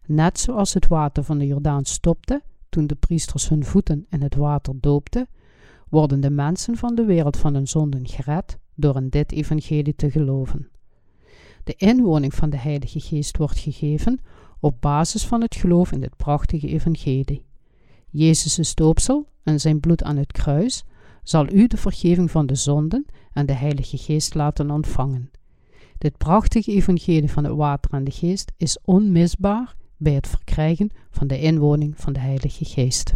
Net 0.07 0.39
zoals 0.39 0.75
het 0.75 0.89
water 0.89 1.25
van 1.25 1.39
de 1.39 1.47
Jordaan 1.47 1.85
stopte 1.85 2.43
toen 2.69 2.87
de 2.87 2.95
priesters 2.95 3.49
hun 3.49 3.65
voeten 3.65 4.07
in 4.09 4.23
het 4.23 4.35
water 4.35 4.75
doopten, 4.81 5.29
worden 5.95 6.21
de 6.21 6.31
mensen 6.31 6.77
van 6.77 6.95
de 6.95 7.05
wereld 7.05 7.37
van 7.37 7.55
hun 7.55 7.69
zonden 7.69 8.09
gered 8.09 8.59
door 8.75 8.97
in 8.97 9.09
dit 9.09 9.33
evangelie 9.33 9.95
te 9.95 10.11
geloven. 10.11 10.69
De 11.65 11.75
inwoning 11.77 12.35
van 12.35 12.51
de 12.51 12.59
Heilige 12.59 13.01
Geest 13.01 13.37
wordt 13.37 13.59
gegeven 13.59 14.21
op 14.61 14.81
basis 14.81 15.27
van 15.27 15.41
het 15.41 15.55
geloof 15.55 15.93
in 15.93 16.01
dit 16.01 16.17
prachtige 16.17 16.69
evangelie. 16.69 17.45
Jezus' 18.11 18.75
doopsel 18.75 19.29
en 19.43 19.61
zijn 19.61 19.81
bloed 19.81 20.03
aan 20.03 20.17
het 20.17 20.33
kruis 20.33 20.85
zal 21.23 21.53
u 21.53 21.67
de 21.67 21.77
vergeving 21.77 22.31
van 22.31 22.47
de 22.47 22.55
zonden 22.55 23.07
en 23.33 23.47
de 23.47 23.53
Heilige 23.53 23.97
Geest 23.97 24.35
laten 24.35 24.71
ontvangen. 24.71 25.31
Dit 25.99 26.17
prachtige 26.17 26.73
evangelie 26.73 27.31
van 27.31 27.45
het 27.45 27.55
water 27.55 27.93
en 27.93 28.05
de 28.05 28.11
geest 28.11 28.53
is 28.57 28.79
onmisbaar 28.85 29.75
bij 29.97 30.13
het 30.13 30.27
verkrijgen 30.27 30.91
van 31.11 31.27
de 31.27 31.41
inwoning 31.41 31.95
van 31.97 32.13
de 32.13 32.21
Heilige 32.21 32.65
Geest. 32.65 33.15